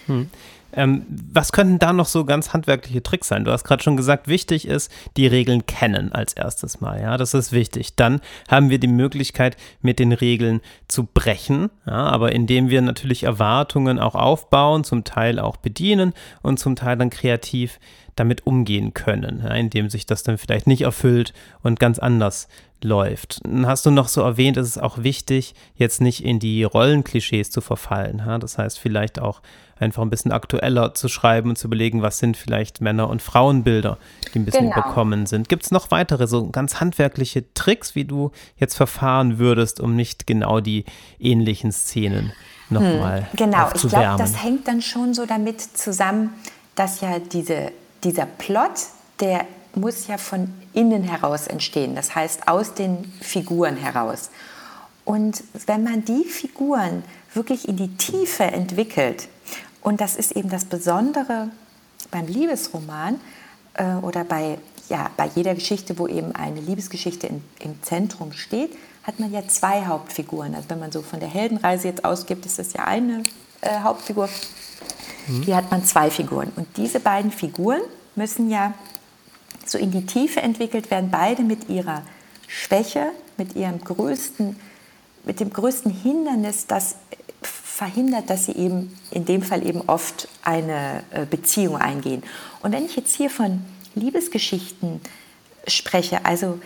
Hm. 0.07 0.29
Ähm, 0.75 1.05
was 1.07 1.51
könnten 1.51 1.79
da 1.79 1.93
noch 1.93 2.05
so 2.05 2.25
ganz 2.25 2.53
handwerkliche 2.53 3.01
Tricks 3.01 3.29
sein? 3.29 3.45
Du 3.45 3.51
hast 3.51 3.63
gerade 3.63 3.81
schon 3.81 3.95
gesagt, 3.95 4.27
wichtig 4.27 4.67
ist, 4.67 4.91
die 5.15 5.27
Regeln 5.27 5.65
kennen 5.65 6.11
als 6.11 6.33
erstes 6.33 6.81
Mal. 6.81 7.01
Ja, 7.01 7.17
das 7.17 7.33
ist 7.33 7.53
wichtig. 7.53 7.95
Dann 7.95 8.19
haben 8.49 8.69
wir 8.69 8.77
die 8.77 8.87
Möglichkeit, 8.87 9.55
mit 9.81 9.99
den 9.99 10.11
Regeln 10.11 10.61
zu 10.87 11.05
brechen. 11.05 11.69
Ja, 11.85 11.93
aber 11.93 12.33
indem 12.33 12.69
wir 12.69 12.81
natürlich 12.81 13.23
Erwartungen 13.23 13.99
auch 13.99 14.15
aufbauen, 14.15 14.83
zum 14.83 15.05
Teil 15.05 15.39
auch 15.39 15.55
bedienen 15.57 16.13
und 16.41 16.59
zum 16.59 16.75
Teil 16.75 16.97
dann 16.97 17.09
kreativ 17.09 17.79
damit 18.15 18.45
umgehen 18.45 18.93
können, 18.93 19.41
ja, 19.43 19.53
indem 19.55 19.89
sich 19.89 20.05
das 20.05 20.23
dann 20.23 20.37
vielleicht 20.37 20.67
nicht 20.67 20.81
erfüllt 20.81 21.33
und 21.63 21.79
ganz 21.79 21.99
anders 21.99 22.47
läuft. 22.85 23.39
Dann 23.43 23.67
hast 23.67 23.85
du 23.85 23.91
noch 23.91 24.07
so 24.07 24.21
erwähnt, 24.21 24.57
es 24.57 24.67
ist 24.67 24.81
auch 24.81 24.99
wichtig, 24.99 25.55
jetzt 25.75 25.99
nicht 25.99 26.23
in 26.23 26.39
die 26.39 26.63
Rollenklischees 26.63 27.51
zu 27.51 27.61
verfallen. 27.61 28.23
Ja? 28.25 28.37
Das 28.37 28.57
heißt, 28.57 28.79
vielleicht 28.79 29.19
auch 29.19 29.41
einfach 29.77 30.01
ein 30.01 30.09
bisschen 30.09 30.31
aktueller 30.31 30.93
zu 30.93 31.09
schreiben 31.09 31.49
und 31.49 31.57
zu 31.57 31.67
überlegen, 31.67 32.01
was 32.01 32.19
sind 32.19 32.37
vielleicht 32.37 32.79
Männer- 32.79 33.09
und 33.09 33.21
Frauenbilder, 33.21 33.97
die 34.33 34.39
ein 34.39 34.45
bisschen 34.45 34.69
genau. 34.69 34.81
bekommen 34.81 35.25
sind. 35.25 35.49
Gibt 35.49 35.63
es 35.63 35.71
noch 35.71 35.91
weitere 35.91 36.27
so 36.27 36.49
ganz 36.49 36.79
handwerkliche 36.79 37.53
Tricks, 37.53 37.95
wie 37.95 38.05
du 38.05 38.31
jetzt 38.55 38.75
verfahren 38.75 39.37
würdest, 39.37 39.81
um 39.81 39.95
nicht 39.95 40.27
genau 40.27 40.61
die 40.61 40.85
ähnlichen 41.19 41.71
Szenen 41.71 42.31
nochmal 42.69 43.21
hm, 43.21 43.27
Genau, 43.35 43.69
ich 43.73 43.81
glaube, 43.81 44.15
das 44.17 44.43
hängt 44.43 44.67
dann 44.67 44.81
schon 44.81 45.13
so 45.13 45.25
damit 45.25 45.59
zusammen, 45.61 46.33
dass 46.75 47.01
ja 47.01 47.19
diese, 47.19 47.71
dieser 48.03 48.25
Plot, 48.25 48.71
der 49.19 49.45
muss 49.75 50.07
ja 50.07 50.17
von 50.17 50.53
innen 50.73 51.03
heraus 51.03 51.47
entstehen, 51.47 51.95
das 51.95 52.15
heißt 52.15 52.47
aus 52.47 52.73
den 52.73 53.11
Figuren 53.21 53.77
heraus. 53.77 54.29
Und 55.05 55.43
wenn 55.67 55.83
man 55.83 56.03
die 56.03 56.23
Figuren 56.23 57.03
wirklich 57.33 57.67
in 57.67 57.77
die 57.77 57.95
Tiefe 57.95 58.43
entwickelt, 58.43 59.27
und 59.81 60.01
das 60.01 60.15
ist 60.15 60.31
eben 60.31 60.49
das 60.49 60.65
Besondere 60.65 61.49
beim 62.09 62.25
Liebesroman 62.25 63.19
äh, 63.75 63.93
oder 63.95 64.23
bei, 64.23 64.57
ja, 64.89 65.11
bei 65.15 65.29
jeder 65.35 65.53
Geschichte, 65.53 65.99
wo 65.99 66.07
eben 66.07 66.33
eine 66.35 66.59
Liebesgeschichte 66.59 67.27
in, 67.27 67.43
im 67.59 67.83
Zentrum 67.83 68.33
steht, 68.33 68.71
hat 69.03 69.19
man 69.19 69.31
ja 69.31 69.47
zwei 69.47 69.85
Hauptfiguren. 69.85 70.55
Also 70.55 70.71
wenn 70.71 70.79
man 70.79 70.91
so 70.91 71.03
von 71.03 71.19
der 71.19 71.29
Heldenreise 71.29 71.87
jetzt 71.87 72.03
ausgibt, 72.03 72.47
ist 72.47 72.57
das 72.57 72.73
ja 72.73 72.85
eine 72.85 73.23
äh, 73.61 73.79
Hauptfigur. 73.81 74.27
Mhm. 75.27 75.43
Hier 75.43 75.55
hat 75.55 75.69
man 75.69 75.85
zwei 75.85 76.09
Figuren. 76.09 76.51
Und 76.55 76.67
diese 76.77 76.99
beiden 76.99 77.31
Figuren 77.31 77.81
müssen 78.15 78.49
ja 78.49 78.73
so 79.69 79.77
in 79.77 79.91
die 79.91 80.05
Tiefe 80.05 80.41
entwickelt 80.41 80.91
werden, 80.91 81.09
beide 81.11 81.43
mit 81.43 81.69
ihrer 81.69 82.03
Schwäche, 82.47 83.07
mit 83.37 83.55
ihrem 83.55 83.83
größten, 83.83 84.55
mit 85.25 85.39
dem 85.39 85.51
größten 85.51 85.91
Hindernis, 85.91 86.67
das 86.67 86.95
verhindert, 87.41 88.29
dass 88.29 88.45
sie 88.45 88.53
eben 88.53 88.97
in 89.11 89.25
dem 89.25 89.41
Fall 89.41 89.65
eben 89.65 89.81
oft 89.87 90.27
eine 90.43 91.03
äh, 91.11 91.25
Beziehung 91.25 91.75
eingehen. 91.75 92.23
Und 92.61 92.71
wenn 92.71 92.85
ich 92.85 92.95
jetzt 92.95 93.15
hier 93.15 93.29
von 93.29 93.61
Liebesgeschichten 93.95 95.01
spreche, 95.67 96.25
also 96.25 96.59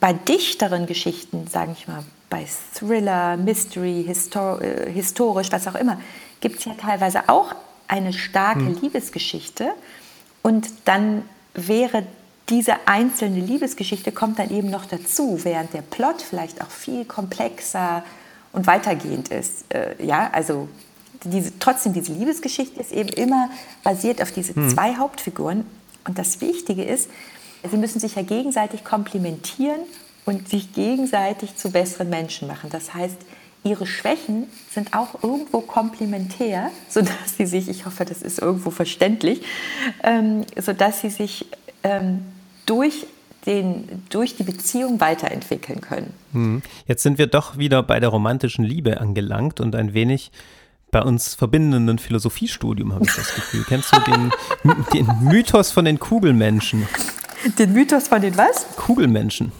bei 0.00 0.12
dichteren 0.12 0.86
Geschichten, 0.86 1.46
sage 1.48 1.72
ich 1.72 1.86
mal, 1.86 2.02
bei 2.30 2.46
Thriller, 2.74 3.36
Mystery, 3.36 4.04
Histor 4.06 4.60
äh, 4.62 4.90
historisch, 4.90 5.52
was 5.52 5.66
auch 5.68 5.74
immer, 5.74 6.00
gibt 6.40 6.58
es 6.60 6.64
ja 6.64 6.74
teilweise 6.74 7.28
auch 7.28 7.54
eine 7.88 8.12
starke 8.12 8.66
hm. 8.66 8.80
Liebesgeschichte. 8.80 9.70
Und 10.42 10.68
dann 10.86 11.22
wäre 11.56 12.04
diese 12.48 12.74
einzelne 12.86 13.40
Liebesgeschichte 13.40 14.12
kommt 14.12 14.38
dann 14.38 14.50
eben 14.50 14.70
noch 14.70 14.84
dazu, 14.84 15.40
während 15.42 15.72
der 15.74 15.82
Plot 15.82 16.22
vielleicht 16.22 16.62
auch 16.62 16.70
viel 16.70 17.04
komplexer 17.04 18.04
und 18.52 18.66
weitergehend 18.66 19.28
ist. 19.28 19.64
Äh, 19.74 20.02
ja, 20.04 20.30
also 20.32 20.68
diese, 21.24 21.58
trotzdem 21.58 21.92
diese 21.92 22.12
Liebesgeschichte 22.12 22.80
ist 22.80 22.92
eben 22.92 23.08
immer 23.08 23.50
basiert 23.82 24.22
auf 24.22 24.30
diese 24.30 24.54
hm. 24.54 24.70
zwei 24.70 24.94
Hauptfiguren. 24.96 25.66
Und 26.06 26.18
das 26.18 26.40
Wichtige 26.40 26.84
ist, 26.84 27.10
sie 27.68 27.76
müssen 27.76 27.98
sich 27.98 28.14
ja 28.14 28.22
gegenseitig 28.22 28.84
komplementieren 28.84 29.80
und 30.24 30.48
sich 30.48 30.72
gegenseitig 30.72 31.56
zu 31.56 31.70
besseren 31.70 32.10
Menschen 32.10 32.46
machen. 32.46 32.70
Das 32.70 32.94
heißt, 32.94 33.16
ihre 33.66 33.86
Schwächen 33.86 34.46
sind 34.70 34.94
auch 34.94 35.22
irgendwo 35.22 35.60
komplementär, 35.60 36.70
sodass 36.88 37.36
sie 37.36 37.46
sich, 37.46 37.68
ich 37.68 37.84
hoffe, 37.84 38.04
das 38.04 38.22
ist 38.22 38.38
irgendwo 38.38 38.70
verständlich, 38.70 39.42
ähm, 40.02 40.44
sodass 40.58 41.00
sie 41.00 41.10
sich 41.10 41.46
ähm, 41.82 42.24
durch, 42.64 43.06
den, 43.44 44.02
durch 44.08 44.36
die 44.36 44.42
Beziehung 44.42 45.00
weiterentwickeln 45.00 45.80
können. 45.80 46.12
Hm. 46.32 46.62
Jetzt 46.86 47.02
sind 47.02 47.18
wir 47.18 47.26
doch 47.26 47.58
wieder 47.58 47.82
bei 47.82 48.00
der 48.00 48.08
romantischen 48.08 48.64
Liebe 48.64 49.00
angelangt 49.00 49.60
und 49.60 49.74
ein 49.74 49.94
wenig 49.94 50.30
bei 50.90 51.02
uns 51.02 51.34
verbindenden 51.34 51.98
Philosophiestudium, 51.98 52.94
habe 52.94 53.04
ich 53.04 53.14
das 53.14 53.34
Gefühl. 53.34 53.64
Kennst 53.68 53.94
du 53.94 54.00
den, 54.00 54.32
den 54.94 55.06
Mythos 55.22 55.70
von 55.70 55.84
den 55.84 55.98
Kugelmenschen? 55.98 56.88
Den 57.58 57.72
Mythos 57.72 58.08
von 58.08 58.22
den 58.22 58.36
was? 58.36 58.66
Kugelmenschen. 58.76 59.52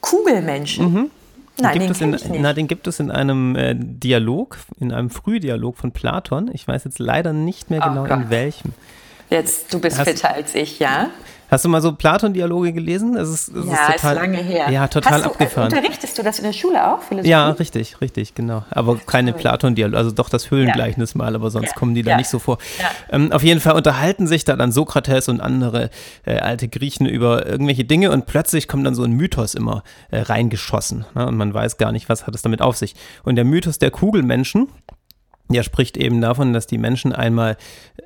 Kugelmenschen? 0.00 0.92
Mhm. 0.92 1.10
Nein, 1.58 1.78
den, 1.78 1.92
den, 1.92 2.14
in, 2.14 2.42
na, 2.42 2.52
den 2.52 2.66
gibt 2.66 2.86
es 2.86 2.98
in 2.98 3.10
einem 3.10 3.56
äh, 3.56 3.74
Dialog, 3.76 4.58
in 4.80 4.92
einem 4.92 5.10
Frühdialog 5.10 5.76
von 5.76 5.92
Platon. 5.92 6.50
Ich 6.52 6.66
weiß 6.66 6.84
jetzt 6.84 6.98
leider 6.98 7.32
nicht 7.32 7.70
mehr 7.70 7.80
oh 7.84 7.88
genau 7.88 8.02
oh 8.04 8.14
in 8.14 8.30
welchem. 8.30 8.72
Jetzt, 9.28 9.72
du 9.72 9.78
bist 9.78 9.98
Hast, 9.98 10.08
fitter 10.08 10.34
als 10.34 10.54
ich, 10.54 10.78
ja? 10.78 11.10
Hast 11.52 11.66
du 11.66 11.68
mal 11.68 11.82
so 11.82 11.92
Platon-Dialoge 11.92 12.72
gelesen? 12.72 13.14
Es 13.14 13.28
ist, 13.28 13.48
es 13.48 13.66
ja, 13.66 13.72
ist, 13.72 13.96
total, 13.96 14.14
ist 14.14 14.22
lange 14.22 14.38
her. 14.38 14.70
Ja, 14.70 14.88
total 14.88 15.12
Hast 15.12 15.24
du, 15.26 15.30
abgefahren. 15.32 15.70
Unterrichtest 15.70 16.16
du 16.16 16.22
das 16.22 16.38
in 16.38 16.46
der 16.46 16.54
Schule 16.54 16.94
auch? 16.94 17.02
Philosophie? 17.02 17.28
Ja, 17.28 17.50
richtig, 17.50 18.00
richtig, 18.00 18.34
genau. 18.34 18.64
Aber 18.70 18.96
keine 18.96 19.34
Platon-Dialoge, 19.34 19.94
also 19.94 20.12
doch 20.12 20.30
das 20.30 20.50
Höhlengleichnis 20.50 21.12
ja. 21.12 21.18
mal, 21.18 21.34
aber 21.34 21.50
sonst 21.50 21.66
ja. 21.68 21.74
kommen 21.74 21.94
die 21.94 22.02
da 22.02 22.16
nicht 22.16 22.30
so 22.30 22.38
vor. 22.38 22.56
Ähm, 23.10 23.32
auf 23.32 23.42
jeden 23.42 23.60
Fall 23.60 23.74
unterhalten 23.74 24.26
sich 24.26 24.46
da 24.46 24.56
dann 24.56 24.72
Sokrates 24.72 25.28
und 25.28 25.42
andere 25.42 25.90
äh, 26.24 26.38
alte 26.38 26.68
Griechen 26.68 27.04
über 27.04 27.44
irgendwelche 27.46 27.84
Dinge 27.84 28.12
und 28.12 28.24
plötzlich 28.24 28.66
kommt 28.66 28.86
dann 28.86 28.94
so 28.94 29.02
ein 29.02 29.12
Mythos 29.12 29.54
immer 29.54 29.82
äh, 30.10 30.20
reingeschossen. 30.20 31.04
Ne? 31.14 31.26
Und 31.26 31.36
man 31.36 31.52
weiß 31.52 31.76
gar 31.76 31.92
nicht, 31.92 32.08
was 32.08 32.26
hat 32.26 32.34
es 32.34 32.40
damit 32.40 32.62
auf 32.62 32.78
sich. 32.78 32.94
Und 33.24 33.36
der 33.36 33.44
Mythos 33.44 33.78
der 33.78 33.90
Kugelmenschen, 33.90 34.68
der 35.52 35.62
spricht 35.62 35.96
eben 35.96 36.20
davon, 36.20 36.52
dass 36.52 36.66
die 36.66 36.78
Menschen 36.78 37.12
einmal 37.12 37.56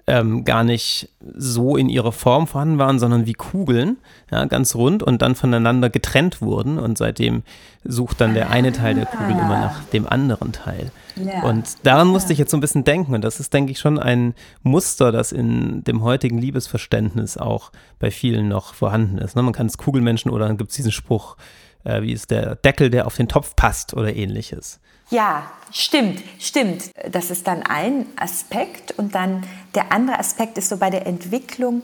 ähm, 0.07 0.45
gar 0.45 0.65
nicht 0.65 1.09
so 1.35 1.77
in 1.77 1.89
ihrer 1.89 2.13
Form 2.13 2.47
vorhanden 2.47 2.79
waren, 2.79 2.99
sondern 2.99 3.27
wie 3.27 3.33
Kugeln, 3.33 3.99
ja, 4.31 4.45
ganz 4.45 4.75
rund 4.75 5.03
und 5.03 5.23
dann 5.23 5.35
voneinander 5.35 5.91
getrennt 5.91 6.41
wurden. 6.41 6.79
Und 6.79 6.99
seitdem 6.99 7.43
sucht 7.85 8.21
dann 8.21 8.35
der 8.35 8.51
eine 8.51 8.73
Teil 8.73 8.95
der 8.95 9.07
Kugel 9.07 9.33
immer 9.33 9.61
nach 9.61 9.85
dem 9.85 10.07
anderen 10.07 10.53
Teil. 10.53 10.91
Ja. 11.17 11.43
Und 11.43 11.65
daran 11.85 12.09
musste 12.09 12.33
ich 12.33 12.39
jetzt 12.39 12.51
so 12.51 12.57
ein 12.57 12.61
bisschen 12.61 12.85
denken. 12.85 13.15
Und 13.15 13.23
das 13.23 13.41
ist, 13.41 13.53
denke 13.55 13.73
ich, 13.73 13.79
schon 13.79 13.99
ein 13.99 14.35
Muster, 14.63 15.13
das 15.13 15.33
in 15.33 15.83
dem 15.85 16.03
heutigen 16.03 16.39
Liebesverständnis 16.39 17.37
auch 17.37 17.73
bei 17.99 18.11
vielen 18.11 18.49
noch 18.49 18.75
vorhanden 18.75 19.19
ist. 19.19 19.37
Ne? 19.37 19.43
Man 19.43 19.53
kann 19.53 19.67
es 19.67 19.79
Kugelmenschen 19.79 20.31
oder 20.31 20.47
dann 20.47 20.59
gibt 20.59 20.71
es 20.71 20.77
diesen 20.77 20.93
Spruch, 20.93 21.37
äh, 21.85 22.03
wie 22.03 22.13
ist 22.13 22.31
der 22.31 22.57
Deckel, 22.57 22.91
der 22.91 23.07
auf 23.07 23.17
den 23.17 23.29
Topf 23.29 23.57
passt 23.57 23.95
oder 23.95 24.15
ähnliches. 24.15 24.81
Ja, 25.11 25.51
stimmt, 25.73 26.21
stimmt. 26.39 26.91
Das 27.11 27.31
ist 27.31 27.47
dann 27.47 27.63
ein 27.63 28.07
Aspekt. 28.17 28.93
Und 28.99 29.15
dann 29.15 29.45
der 29.75 29.93
andere 29.93 30.19
Aspekt 30.19 30.59
ist 30.59 30.69
so 30.69 30.77
bei 30.77 30.91
der 30.91 31.07
Entwicklung, 31.07 31.83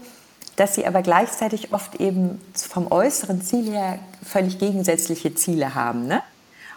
dass 0.57 0.75
sie 0.75 0.87
aber 0.87 1.03
gleichzeitig 1.03 1.73
oft 1.73 2.01
eben 2.01 2.41
vom 2.55 2.91
äußeren 2.91 3.43
Ziel 3.43 3.71
her 3.71 3.99
völlig 4.23 4.59
gegensätzliche 4.59 5.35
Ziele 5.35 5.75
haben. 5.75 6.07
Ne? 6.07 6.23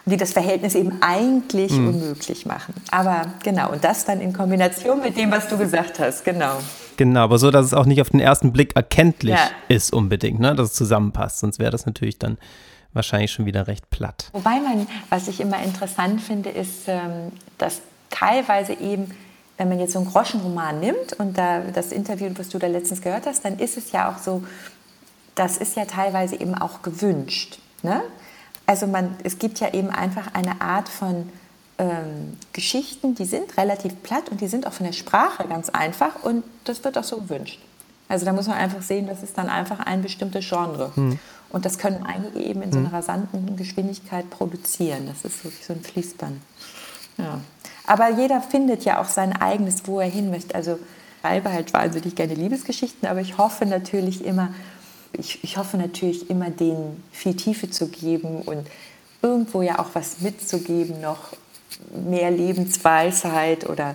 Und 0.04 0.12
die 0.12 0.16
das 0.16 0.32
Verhältnis 0.32 0.76
eben 0.76 1.02
eigentlich 1.02 1.72
mhm. 1.72 1.88
unmöglich 1.88 2.46
machen. 2.46 2.74
Aber 2.92 3.26
genau, 3.42 3.72
und 3.72 3.82
das 3.82 4.04
dann 4.04 4.20
in 4.20 4.32
Kombination 4.32 5.00
mit 5.00 5.16
dem, 5.16 5.32
was 5.32 5.48
du 5.48 5.58
gesagt 5.58 5.98
hast, 5.98 6.24
genau. 6.24 6.58
Genau, 6.96 7.20
aber 7.20 7.38
so, 7.38 7.50
dass 7.50 7.66
es 7.66 7.74
auch 7.74 7.86
nicht 7.86 8.00
auf 8.00 8.10
den 8.10 8.20
ersten 8.20 8.52
Blick 8.52 8.76
erkenntlich 8.76 9.34
ja. 9.34 9.50
ist 9.68 9.92
unbedingt, 9.92 10.38
ne? 10.38 10.54
dass 10.54 10.70
es 10.70 10.74
zusammenpasst. 10.74 11.40
Sonst 11.40 11.58
wäre 11.58 11.70
das 11.72 11.86
natürlich 11.86 12.18
dann 12.18 12.38
wahrscheinlich 12.96 13.30
schon 13.30 13.46
wieder 13.46 13.66
recht 13.66 13.88
platt. 13.90 14.30
Wobei 14.32 14.58
man, 14.60 14.86
was 15.10 15.28
ich 15.28 15.40
immer 15.40 15.62
interessant 15.62 16.20
finde, 16.20 16.50
ist, 16.50 16.88
ähm, 16.88 17.32
dass 17.58 17.80
teilweise 18.10 18.72
eben, 18.72 19.14
wenn 19.56 19.68
man 19.68 19.78
jetzt 19.78 19.92
so 19.92 20.00
einen 20.00 20.08
Groschenroman 20.08 20.80
nimmt 20.80 21.12
und 21.18 21.38
da 21.38 21.60
das 21.60 21.92
Interview, 21.92 22.30
was 22.36 22.48
du 22.48 22.58
da 22.58 22.66
letztens 22.66 23.00
gehört 23.02 23.26
hast, 23.26 23.44
dann 23.44 23.58
ist 23.58 23.76
es 23.76 23.92
ja 23.92 24.10
auch 24.10 24.18
so, 24.18 24.42
das 25.34 25.58
ist 25.58 25.76
ja 25.76 25.84
teilweise 25.84 26.36
eben 26.40 26.54
auch 26.54 26.82
gewünscht. 26.82 27.58
Ne? 27.82 28.02
Also 28.66 28.86
man, 28.86 29.16
es 29.22 29.38
gibt 29.38 29.60
ja 29.60 29.72
eben 29.72 29.90
einfach 29.90 30.34
eine 30.34 30.60
Art 30.60 30.88
von 30.88 31.30
ähm, 31.78 32.36
Geschichten, 32.52 33.14
die 33.14 33.24
sind 33.24 33.56
relativ 33.56 34.02
platt 34.02 34.28
und 34.30 34.40
die 34.40 34.48
sind 34.48 34.66
auch 34.66 34.72
von 34.72 34.86
der 34.86 34.92
Sprache 34.92 35.46
ganz 35.46 35.68
einfach 35.68 36.22
und 36.22 36.42
das 36.64 36.82
wird 36.84 36.98
auch 36.98 37.04
so 37.04 37.18
gewünscht. 37.18 37.60
Also 38.08 38.24
da 38.24 38.32
muss 38.32 38.46
man 38.46 38.56
einfach 38.56 38.82
sehen, 38.82 39.06
das 39.06 39.22
ist 39.22 39.36
dann 39.36 39.48
einfach 39.48 39.80
ein 39.80 40.02
bestimmtes 40.02 40.48
Genre. 40.48 40.92
Hm. 40.94 41.18
Und 41.50 41.64
das 41.64 41.78
können 41.78 42.04
einige 42.04 42.40
eben 42.40 42.62
in 42.62 42.72
so 42.72 42.78
einer 42.78 42.88
hm. 42.88 42.94
rasanten 42.94 43.56
Geschwindigkeit 43.56 44.28
produzieren. 44.30 45.06
Das 45.06 45.24
ist 45.24 45.44
wirklich 45.44 45.64
so 45.64 45.72
ein 45.72 45.82
Fließband. 45.82 46.40
Ja. 47.18 47.40
Aber 47.86 48.10
jeder 48.10 48.40
findet 48.40 48.84
ja 48.84 49.00
auch 49.00 49.08
sein 49.08 49.32
eigenes, 49.32 49.86
wo 49.86 50.00
er 50.00 50.08
hin 50.08 50.30
möchte. 50.30 50.54
Also 50.54 50.72
ich 50.72 51.20
schreibe 51.22 51.52
halt 51.52 51.72
wahnsinnig 51.72 52.14
gerne 52.14 52.34
Liebesgeschichten, 52.34 53.08
aber 53.08 53.20
ich 53.20 53.38
hoffe 53.38 53.66
natürlich 53.66 54.24
immer, 54.24 54.52
ich, 55.12 55.42
ich 55.42 55.56
hoffe 55.56 55.76
natürlich 55.76 56.30
immer, 56.30 56.50
denen 56.50 57.02
viel 57.12 57.34
Tiefe 57.34 57.70
zu 57.70 57.88
geben 57.88 58.42
und 58.42 58.66
irgendwo 59.22 59.62
ja 59.62 59.78
auch 59.78 59.90
was 59.94 60.20
mitzugeben, 60.20 61.00
noch 61.00 61.32
mehr 62.08 62.30
Lebensweisheit 62.30 63.68
oder 63.68 63.94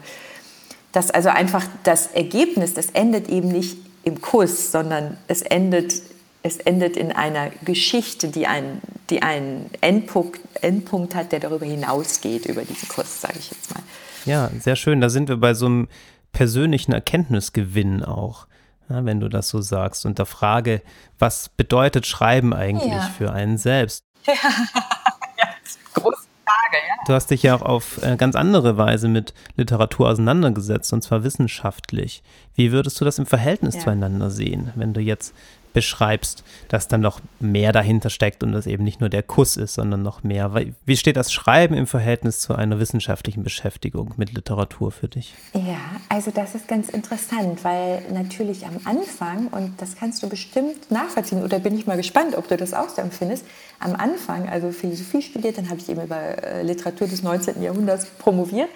dass 0.92 1.10
also 1.10 1.30
einfach 1.30 1.66
das 1.84 2.08
Ergebnis, 2.08 2.74
das 2.74 2.88
endet 2.92 3.30
eben 3.30 3.48
nicht 3.48 3.78
im 4.04 4.22
Kuss, 4.22 4.72
sondern 4.72 5.18
es 5.28 5.42
endet 5.42 6.02
es 6.43 6.58
endet 6.58 6.97
in 6.97 7.12
einer 7.12 7.49
Geschichte, 7.63 8.30
die, 8.30 8.47
ein, 8.47 8.82
die 9.10 9.21
einen 9.21 9.69
Endpunkt, 9.82 10.39
Endpunkt 10.62 11.15
hat, 11.15 11.32
der 11.32 11.39
darüber 11.39 11.65
hinausgeht, 11.65 12.45
über 12.47 12.63
diesen 12.63 12.89
Kurs, 12.89 13.21
sage 13.21 13.36
ich 13.39 13.51
jetzt 13.51 13.73
mal. 13.73 13.84
Ja, 14.25 14.49
sehr 14.60 14.75
schön. 14.75 15.01
Da 15.01 15.10
sind 15.10 15.30
wir 15.30 15.38
bei 15.38 15.54
so 15.54 15.65
einem 15.67 15.88
persönlichen 16.32 16.93
Erkenntnisgewinn 16.93 18.04
auch, 18.04 18.47
ja, 18.89 19.06
wenn 19.06 19.19
du 19.19 19.30
das 19.30 19.49
so 19.49 19.62
sagst. 19.62 20.06
Und 20.06 20.17
der 20.17 20.25
Frage, 20.25 20.82
was 21.19 21.49
bedeutet 21.49 22.08
Schreiben 22.08 22.54
eigentlich 22.54 22.91
ja. 22.91 23.12
für 23.17 23.32
einen 23.32 23.58
selbst? 23.58 24.04
Ja, 24.25 24.34
ja 25.38 25.47
große 25.93 26.27
Frage, 26.45 26.77
ja. 26.88 26.95
Du 27.06 27.13
hast 27.13 27.32
dich 27.32 27.43
ja 27.43 27.56
auch 27.56 27.62
auf 27.62 28.01
äh, 28.04 28.15
ganz 28.15 28.36
andere 28.36 28.77
Weise 28.77 29.08
mit 29.08 29.34
Literatur 29.58 30.10
auseinandergesetzt, 30.10 30.93
und 30.93 31.04
zwar 31.04 31.23
wissenschaftlich. 31.23 32.23
Wie 32.56 32.71
würdest 32.71 32.99
du 32.99 33.06
das 33.06 33.19
im 33.19 33.25
Verhältnis 33.25 33.80
zueinander 33.80 34.30
sehen, 34.30 34.71
wenn 34.75 34.93
du 34.93 35.01
jetzt 35.01 35.34
beschreibst, 35.74 36.44
dass 36.68 36.88
dann 36.88 37.02
noch 37.02 37.20
mehr 37.40 37.72
dahinter 37.72 38.10
steckt 38.10 38.44
und 38.44 38.52
das 38.52 38.68
eben 38.68 38.84
nicht 38.84 39.00
nur 39.00 39.10
der 39.10 39.24
Kuss 39.24 39.58
ist, 39.58 39.76
sondern 39.76 40.02
noch 40.02 40.24
mehr. 40.24 40.54
Wie 40.86 40.98
steht 40.98 41.18
das 41.18 41.32
Schreiben 41.32 41.76
im 41.76 41.88
Verhältnis 41.88 42.40
zu 42.40 42.56
einer 42.56 42.80
wissenschaftlichen 42.80 43.44
Beschäftigung 43.44 44.14
mit 44.18 44.34
Literatur 44.34 44.92
für 44.92 45.08
dich? 45.08 45.34
Ja, 45.54 45.80
also 46.10 46.32
das 46.32 46.56
ist 46.56 46.68
ganz 46.68 46.90
interessant, 46.90 47.64
weil 47.64 48.04
natürlich 48.12 48.66
am 48.66 48.80
Anfang, 48.86 49.48
und 49.48 49.82
das 49.82 49.96
kannst 49.96 50.24
du 50.24 50.30
bestimmt 50.30 50.92
nachvollziehen, 50.92 51.44
oder 51.44 51.60
bin 51.60 51.78
ich 51.78 51.88
mal 51.88 51.98
gespannt, 51.98 52.36
ob 52.36 52.48
du 52.48 52.58
das 52.58 52.74
auch 52.74 52.90
so 52.90 53.02
empfindest, 53.02 53.46
am 53.80 53.96
Anfang, 53.96 54.50
also 54.50 54.72
Philosophie 54.72 55.22
studiert, 55.22 55.58
dann 55.58 55.70
habe 55.70 55.80
ich 55.80 55.90
eben 55.90 56.02
über 56.02 56.44
äh, 56.44 56.64
Literatur 56.64 57.08
des 57.08 57.24
19. 57.24 57.62
Jahrhunderts 57.62 58.06
promoviert. 58.20 58.70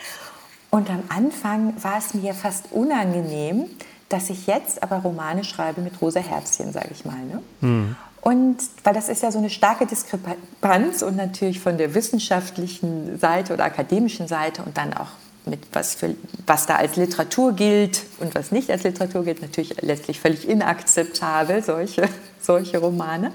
Und 0.71 0.89
am 0.89 1.03
Anfang 1.09 1.73
war 1.81 1.99
es 1.99 2.13
mir 2.13 2.33
fast 2.33 2.71
unangenehm, 2.71 3.67
dass 4.09 4.29
ich 4.29 4.47
jetzt 4.47 4.83
aber 4.83 4.97
Romane 4.97 5.43
schreibe 5.43 5.81
mit 5.81 6.01
rosa 6.01 6.19
Herzchen, 6.19 6.71
sage 6.71 6.89
ich 6.91 7.05
mal. 7.05 7.17
Ne? 7.17 7.41
Mhm. 7.61 7.95
Und 8.21 8.57
weil 8.83 8.93
das 8.93 9.07
ist 9.07 9.21
ja 9.21 9.31
so 9.31 9.37
eine 9.37 9.51
starke 9.51 9.85
Diskrepanz 9.85 11.03
und 11.03 11.15
natürlich 11.15 11.59
von 11.59 11.77
der 11.77 11.93
wissenschaftlichen 11.93 13.19
Seite 13.19 13.53
oder 13.53 13.65
akademischen 13.65 14.27
Seite 14.27 14.63
und 14.63 14.77
dann 14.77 14.93
auch 14.93 15.09
mit 15.45 15.59
was, 15.73 15.93
für, 15.93 16.15
was 16.47 16.65
da 16.65 16.77
als 16.77 16.95
Literatur 16.95 17.53
gilt 17.53 18.01
und 18.19 18.33
was 18.33 18.51
nicht 18.51 18.71
als 18.71 18.83
Literatur 18.83 19.23
gilt, 19.23 19.41
natürlich 19.41 19.79
letztlich 19.81 20.19
völlig 20.19 20.49
inakzeptabel, 20.49 21.63
solche, 21.63 22.09
solche 22.41 22.79
Romane. 22.79 23.31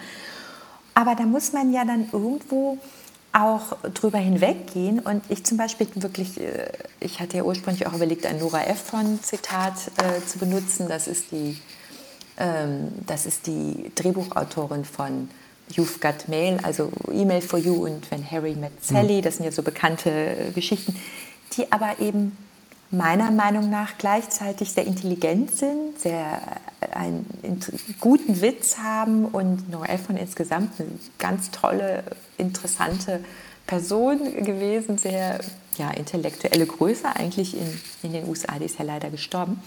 Aber 0.94 1.14
da 1.14 1.22
muss 1.22 1.52
man 1.52 1.72
ja 1.72 1.84
dann 1.84 2.08
irgendwo 2.12 2.78
auch 3.32 3.76
drüber 3.94 4.18
hinweggehen. 4.18 5.00
Und 5.00 5.22
ich 5.28 5.44
zum 5.44 5.56
Beispiel 5.56 5.86
wirklich, 5.94 6.40
äh, 6.40 6.70
ich 7.00 7.20
hatte 7.20 7.38
ja 7.38 7.42
ursprünglich 7.44 7.86
auch 7.86 7.92
überlegt, 7.92 8.26
ein 8.26 8.38
Nora 8.38 8.64
Ephron-Zitat 8.66 9.74
äh, 9.96 10.26
zu 10.26 10.38
benutzen. 10.38 10.88
Das 10.88 11.06
ist, 11.06 11.30
die, 11.32 11.56
ähm, 12.38 12.92
das 13.06 13.26
ist 13.26 13.46
die 13.46 13.92
Drehbuchautorin 13.94 14.84
von 14.84 15.28
You've 15.72 16.00
Got 16.00 16.28
Mail, 16.28 16.58
also 16.62 16.90
Email 17.12 17.40
for 17.40 17.58
You 17.58 17.84
und 17.84 18.10
When 18.10 18.28
Harry 18.28 18.54
Met 18.54 18.84
Sally. 18.84 19.18
Mhm. 19.18 19.22
Das 19.22 19.36
sind 19.36 19.44
ja 19.44 19.52
so 19.52 19.62
bekannte 19.62 20.10
äh, 20.10 20.50
Geschichten, 20.50 20.96
die 21.56 21.70
aber 21.70 22.00
eben 22.00 22.36
meiner 22.90 23.30
Meinung 23.30 23.70
nach 23.70 23.98
gleichzeitig 23.98 24.72
sehr 24.72 24.84
intelligent 24.84 25.54
sind, 25.54 25.98
sehr 25.98 26.40
äh, 26.80 26.96
einen 26.96 27.26
guten 28.00 28.40
Witz 28.40 28.78
haben 28.78 29.26
und 29.26 29.70
Nora 29.70 29.86
Ephron 29.90 30.16
insgesamt 30.16 30.80
eine 30.80 30.88
ganz 31.18 31.50
tolle, 31.50 32.02
interessante 32.36 33.22
Person 33.66 34.18
gewesen, 34.44 34.98
sehr 34.98 35.40
ja, 35.78 35.90
intellektuelle 35.90 36.66
Größe 36.66 37.14
eigentlich 37.14 37.56
in, 37.56 37.80
in 38.02 38.12
den 38.12 38.28
USA, 38.28 38.58
die 38.58 38.64
ist 38.64 38.78
ja 38.78 38.84
leider 38.84 39.10
gestorben. 39.10 39.62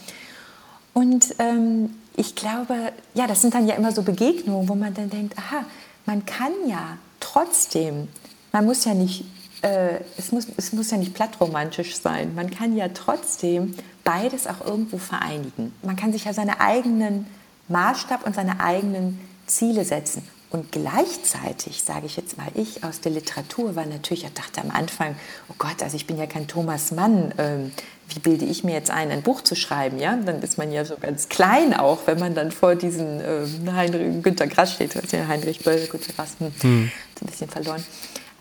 Und 0.93 1.35
ähm, 1.39 1.95
ich 2.15 2.35
glaube, 2.35 2.91
ja, 3.13 3.25
das 3.25 3.41
sind 3.41 3.53
dann 3.55 3.67
ja 3.67 3.75
immer 3.75 3.91
so 3.91 4.03
Begegnungen, 4.03 4.67
wo 4.67 4.75
man 4.75 4.93
dann 4.93 5.09
denkt, 5.09 5.37
aha, 5.37 5.65
man 6.05 6.25
kann 6.25 6.51
ja 6.67 6.97
trotzdem, 7.19 8.09
man 8.51 8.65
muss 8.65 8.85
ja 8.85 8.93
nicht 8.93 9.25
äh, 9.63 9.99
es, 10.17 10.31
muss, 10.31 10.47
es 10.57 10.73
muss 10.73 10.91
ja 10.91 10.97
nicht 10.97 11.13
plattromantisch 11.13 11.95
sein. 11.95 12.35
Man 12.35 12.51
kann 12.51 12.75
ja 12.75 12.89
trotzdem 12.89 13.73
beides 14.03 14.45
auch 14.47 14.65
irgendwo 14.65 14.97
vereinigen. 14.97 15.73
Man 15.81 15.95
kann 15.95 16.11
sich 16.11 16.25
ja 16.25 16.33
seine 16.33 16.59
eigenen 16.59 17.25
Maßstab 17.69 18.25
und 18.25 18.35
seine 18.35 18.59
eigenen 18.59 19.19
Ziele 19.47 19.85
setzen. 19.85 20.27
Und 20.51 20.71
gleichzeitig, 20.71 21.81
sage 21.81 22.05
ich 22.05 22.15
jetzt 22.15 22.37
mal, 22.37 22.47
ich 22.53 22.83
aus 22.83 22.99
der 22.99 23.11
Literatur 23.11 23.75
war 23.75 23.87
natürlich, 23.87 24.23
ich 24.23 24.33
dachte 24.33 24.61
am 24.61 24.69
Anfang, 24.69 25.15
oh 25.49 25.55
Gott, 25.57 25.81
also 25.81 25.95
ich 25.95 26.05
bin 26.05 26.17
ja 26.17 26.27
kein 26.27 26.47
Thomas 26.47 26.91
Mann, 26.91 27.33
ähm, 27.39 27.71
wie 28.09 28.19
bilde 28.19 28.45
ich 28.45 28.63
mir 28.63 28.73
jetzt 28.73 28.91
ein, 28.91 29.09
ein 29.09 29.23
Buch 29.23 29.41
zu 29.41 29.55
schreiben? 29.55 29.97
Ja? 29.97 30.15
Dann 30.15 30.43
ist 30.43 30.59
man 30.59 30.71
ja 30.71 30.85
so 30.85 30.95
ganz 30.97 31.27
klein 31.27 31.73
auch, 31.73 32.05
wenn 32.05 32.19
man 32.19 32.35
dann 32.35 32.51
vor 32.51 32.75
diesen 32.75 33.19
ähm, 33.19 33.73
Heinrich, 33.73 34.21
Günter 34.21 34.45
Grass 34.45 34.73
steht, 34.73 34.93
ja 35.11 35.27
Heinrich 35.27 35.63
Böll, 35.63 35.87
Günter 35.87 36.13
Grass, 36.13 36.35
hm, 36.37 36.51
hm. 36.61 36.91
ein 37.21 37.25
bisschen 37.25 37.49
verloren. 37.49 37.83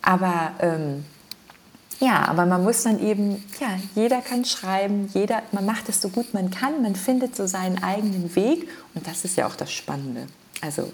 Aber 0.03 0.53
ähm, 0.61 1.05
ja, 2.01 2.27
aber 2.27 2.47
man 2.47 2.65
muss 2.65 2.83
dann 2.83 2.99
eben, 2.99 3.45
ja, 3.61 3.79
jeder 3.95 4.21
kann 4.21 4.45
schreiben, 4.45 5.09
jeder, 5.15 5.43
man 5.53 5.65
macht 5.65 5.89
es 5.89 6.03
so 6.03 6.09
gut 6.09 6.35
man 6.35 6.51
kann, 6.51 6.83
man 6.83 6.97
findet 6.97 7.37
so 7.37 7.47
seinen 7.47 7.83
eigenen 7.83 8.35
Weg 8.35 8.69
und 8.95 9.07
das 9.07 9.25
ist 9.25 9.37
ja 9.37 9.47
auch 9.47 9.55
das 9.55 9.73
Spannende. 9.73 10.27
Also 10.61 10.91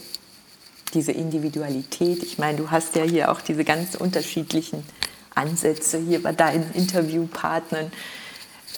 diese 0.92 1.12
Individualität, 1.12 2.22
ich 2.22 2.38
meine, 2.38 2.58
du 2.58 2.70
hast 2.70 2.94
ja 2.94 3.04
hier 3.04 3.30
auch 3.30 3.40
diese 3.40 3.64
ganz 3.64 3.94
unterschiedlichen 3.94 4.82
Ansätze 5.34 5.98
hier 5.98 6.22
bei 6.22 6.32
deinen 6.32 6.72
Interviewpartnern, 6.72 7.90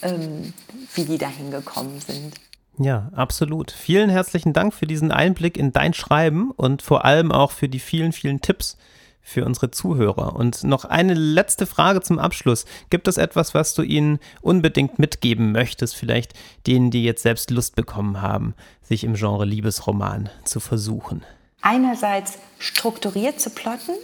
ähm, 0.03 0.53
wie 0.95 1.05
die 1.05 1.19
da 1.19 1.29
hingekommen 1.29 2.01
sind. 2.01 2.35
Ja, 2.79 3.11
absolut. 3.15 3.73
Vielen 3.73 4.09
herzlichen 4.09 4.53
Dank 4.53 4.73
für 4.73 4.87
diesen 4.87 5.11
Einblick 5.11 5.57
in 5.57 5.73
dein 5.73 5.95
Schreiben 5.95 6.51
und 6.53 6.83
vor 6.83 7.05
allem 7.05 7.33
auch 7.33 7.51
für 7.51 7.69
die 7.69 7.81
vielen, 7.81 8.13
vielen 8.13 8.41
Tipps, 8.41 8.77
für 9.23 9.45
unsere 9.45 9.71
Zuhörer. 9.71 10.35
Und 10.35 10.65
noch 10.65 10.85
eine 10.85 11.15
letzte 11.15 11.67
Frage 11.67 12.01
zum 12.01 12.19
Abschluss. 12.19 12.65
Gibt 12.91 13.09
es 13.09 13.17
etwas, 13.17 13.55
was 13.55 13.75
du 13.75 13.83
ihnen 13.83 14.19
unbedingt 14.41 14.99
mitgeben 14.99 15.53
möchtest, 15.53 15.97
vielleicht 15.97 16.35
denen, 16.67 16.91
die 16.91 17.05
jetzt 17.05 17.23
selbst 17.23 17.51
Lust 17.51 17.77
bekommen 17.77 18.23
haben, 18.23 18.55
sich 18.83 19.05
im 19.05 19.15
Genre 19.15 19.45
Liebesroman 19.45 20.31
zu 20.45 20.61
versuchen? 20.61 21.23
Einerseits 21.63 22.39
strukturiert 22.59 23.41
zu 23.41 23.51
plotten 23.51 23.95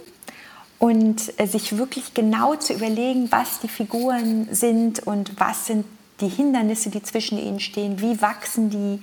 und 0.79 1.33
äh, 1.39 1.47
sich 1.47 1.77
wirklich 1.77 2.13
genau 2.13 2.55
zu 2.55 2.73
überlegen, 2.73 3.31
was 3.31 3.59
die 3.59 3.67
Figuren 3.67 4.47
sind 4.51 4.99
und 4.99 5.39
was 5.39 5.65
sind 5.65 5.85
die 6.21 6.29
Hindernisse, 6.29 6.89
die 6.89 7.01
zwischen 7.01 7.37
ihnen 7.37 7.59
stehen, 7.59 7.99
wie 8.01 8.21
wachsen 8.21 8.69
die 8.69 9.01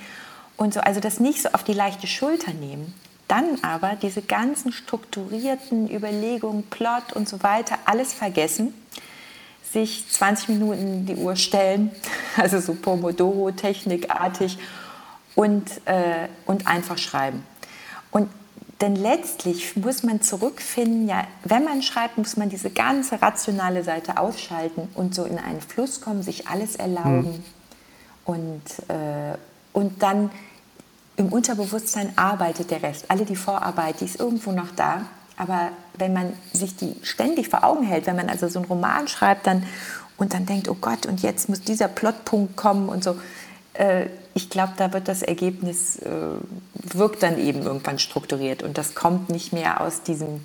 und 0.57 0.75
so. 0.75 0.81
Also 0.81 1.01
das 1.01 1.21
nicht 1.21 1.43
so 1.43 1.51
auf 1.51 1.65
die 1.65 1.73
leichte 1.73 2.07
Schulter 2.07 2.53
nehmen, 2.53 2.95
dann 3.29 3.59
aber 3.63 3.97
diese 3.97 4.23
ganzen 4.23 4.73
strukturierten 4.73 5.91
Überlegungen, 5.91 6.65
Plot 6.65 7.13
und 7.15 7.29
so 7.29 7.43
weiter, 7.43 7.79
alles 7.85 8.13
vergessen, 8.13 8.75
sich 9.73 10.09
20 10.09 10.51
Minuten 10.51 11.07
die 11.07 11.17
Uhr 11.17 11.37
stellen, 11.37 11.91
also 12.37 12.61
so 12.61 12.75
Pomodoro-Technikartig 12.75 14.59
und, 15.35 15.69
äh, 15.87 16.29
und 16.47 16.67
einfach 16.67 16.99
schreiben. 16.99 17.45
Und 18.11 18.29
denn 18.81 18.97
letztlich 18.97 19.77
muss 19.77 20.03
man 20.03 20.21
zurückfinden, 20.21 21.09
ja, 21.09 21.27
wenn 21.45 21.65
man 21.65 21.83
schreibt, 21.83 22.19
muss 22.19 22.37
man 22.37 22.49
diese 22.49 22.71
ganze 22.71 23.23
rationale 23.23 23.85
Seite 23.85 24.19
ausschalten 24.19 24.89
und 24.95 25.15
so 25.15 25.25
in 25.25 25.39
einen 25.39 25.61
Fluss 25.61 26.01
kommen, 26.01 26.23
sich 26.23 26.49
alles 26.49 26.77
erlauben 26.77 27.43
mhm. 28.27 28.33
und, 28.33 28.63
äh, 28.89 29.37
und 29.73 30.03
dann 30.03 30.31
im 31.17 31.29
Unterbewusstsein 31.29 32.13
arbeitet 32.17 32.71
der 32.71 32.83
Rest. 32.83 33.07
Alle 33.09 33.25
die 33.25 33.37
Vorarbeit, 33.37 34.01
die 34.01 34.07
ist 34.07 34.19
irgendwo 34.19 34.53
noch 34.53 34.71
da. 34.75 35.07
Aber 35.37 35.71
wenn 35.99 36.13
man 36.13 36.33
sich 36.53 36.77
die 36.77 36.95
ständig 37.03 37.49
vor 37.49 37.65
Augen 37.65 37.85
hält, 37.85 38.07
wenn 38.07 38.17
man 38.17 38.29
also 38.29 38.49
so 38.49 38.61
einen 38.61 38.69
Roman 38.69 39.09
schreibt 39.09 39.47
dann, 39.47 39.65
und 40.17 40.33
dann 40.33 40.47
denkt, 40.47 40.69
oh 40.69 40.77
Gott, 40.81 41.07
und 41.07 41.23
jetzt 41.23 41.49
muss 41.49 41.61
dieser 41.61 41.89
Plotpunkt 41.89 42.57
kommen 42.57 42.89
und 42.89 43.03
so, 43.03 43.17
äh, 43.75 44.07
ich 44.35 44.51
glaube, 44.51 44.73
da 44.77 44.93
wird 44.93 45.09
das 45.09 45.23
Ergebnis, 45.23 45.97
äh, 45.99 46.11
wirkt 46.75 47.23
dann 47.23 47.39
eben 47.39 47.63
irgendwann 47.63 47.99
strukturiert. 47.99 48.63
Und 48.63 48.79
das 48.79 48.95
kommt 48.95 49.29
nicht 49.31 49.53
mehr 49.53 49.81
aus 49.81 50.03
diesem, 50.03 50.41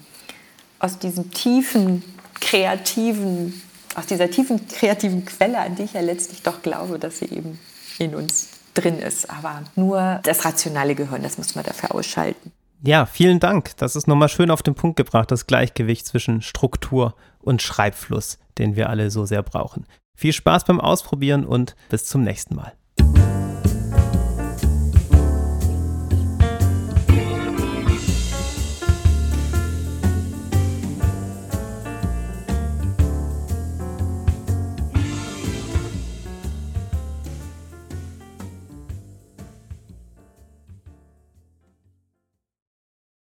aus 0.79 0.99
diesem 0.99 1.31
tiefen, 1.31 2.03
kreativen, 2.39 3.61
aus 3.95 4.05
dieser 4.05 4.29
tiefen 4.29 4.67
kreativen 4.67 5.25
Quelle, 5.25 5.59
an 5.59 5.75
die 5.75 5.83
ich 5.83 5.93
ja 5.93 6.01
letztlich 6.01 6.43
doch 6.43 6.61
glaube, 6.61 6.99
dass 6.99 7.19
sie 7.19 7.25
eben 7.25 7.59
in 7.97 8.15
uns 8.15 8.48
drin 8.73 8.99
ist. 8.99 9.29
Aber 9.29 9.63
nur 9.75 10.19
das 10.23 10.45
rationale 10.45 10.95
Gehirn, 10.95 11.23
das 11.23 11.37
muss 11.37 11.55
man 11.55 11.63
dafür 11.63 11.93
ausschalten. 11.93 12.51
Ja, 12.81 13.05
vielen 13.05 13.39
Dank. 13.39 13.75
Das 13.77 13.95
ist 13.95 14.07
nochmal 14.07 14.29
schön 14.29 14.51
auf 14.51 14.63
den 14.63 14.75
Punkt 14.75 14.95
gebracht, 14.95 15.31
das 15.31 15.47
Gleichgewicht 15.47 16.05
zwischen 16.05 16.41
Struktur 16.41 17.15
und 17.39 17.61
Schreibfluss, 17.61 18.39
den 18.57 18.75
wir 18.75 18.89
alle 18.89 19.11
so 19.11 19.25
sehr 19.25 19.43
brauchen. 19.43 19.85
Viel 20.15 20.33
Spaß 20.33 20.65
beim 20.65 20.79
Ausprobieren 20.79 21.45
und 21.45 21.75
bis 21.89 22.05
zum 22.05 22.23
nächsten 22.23 22.55
Mal. 22.55 22.73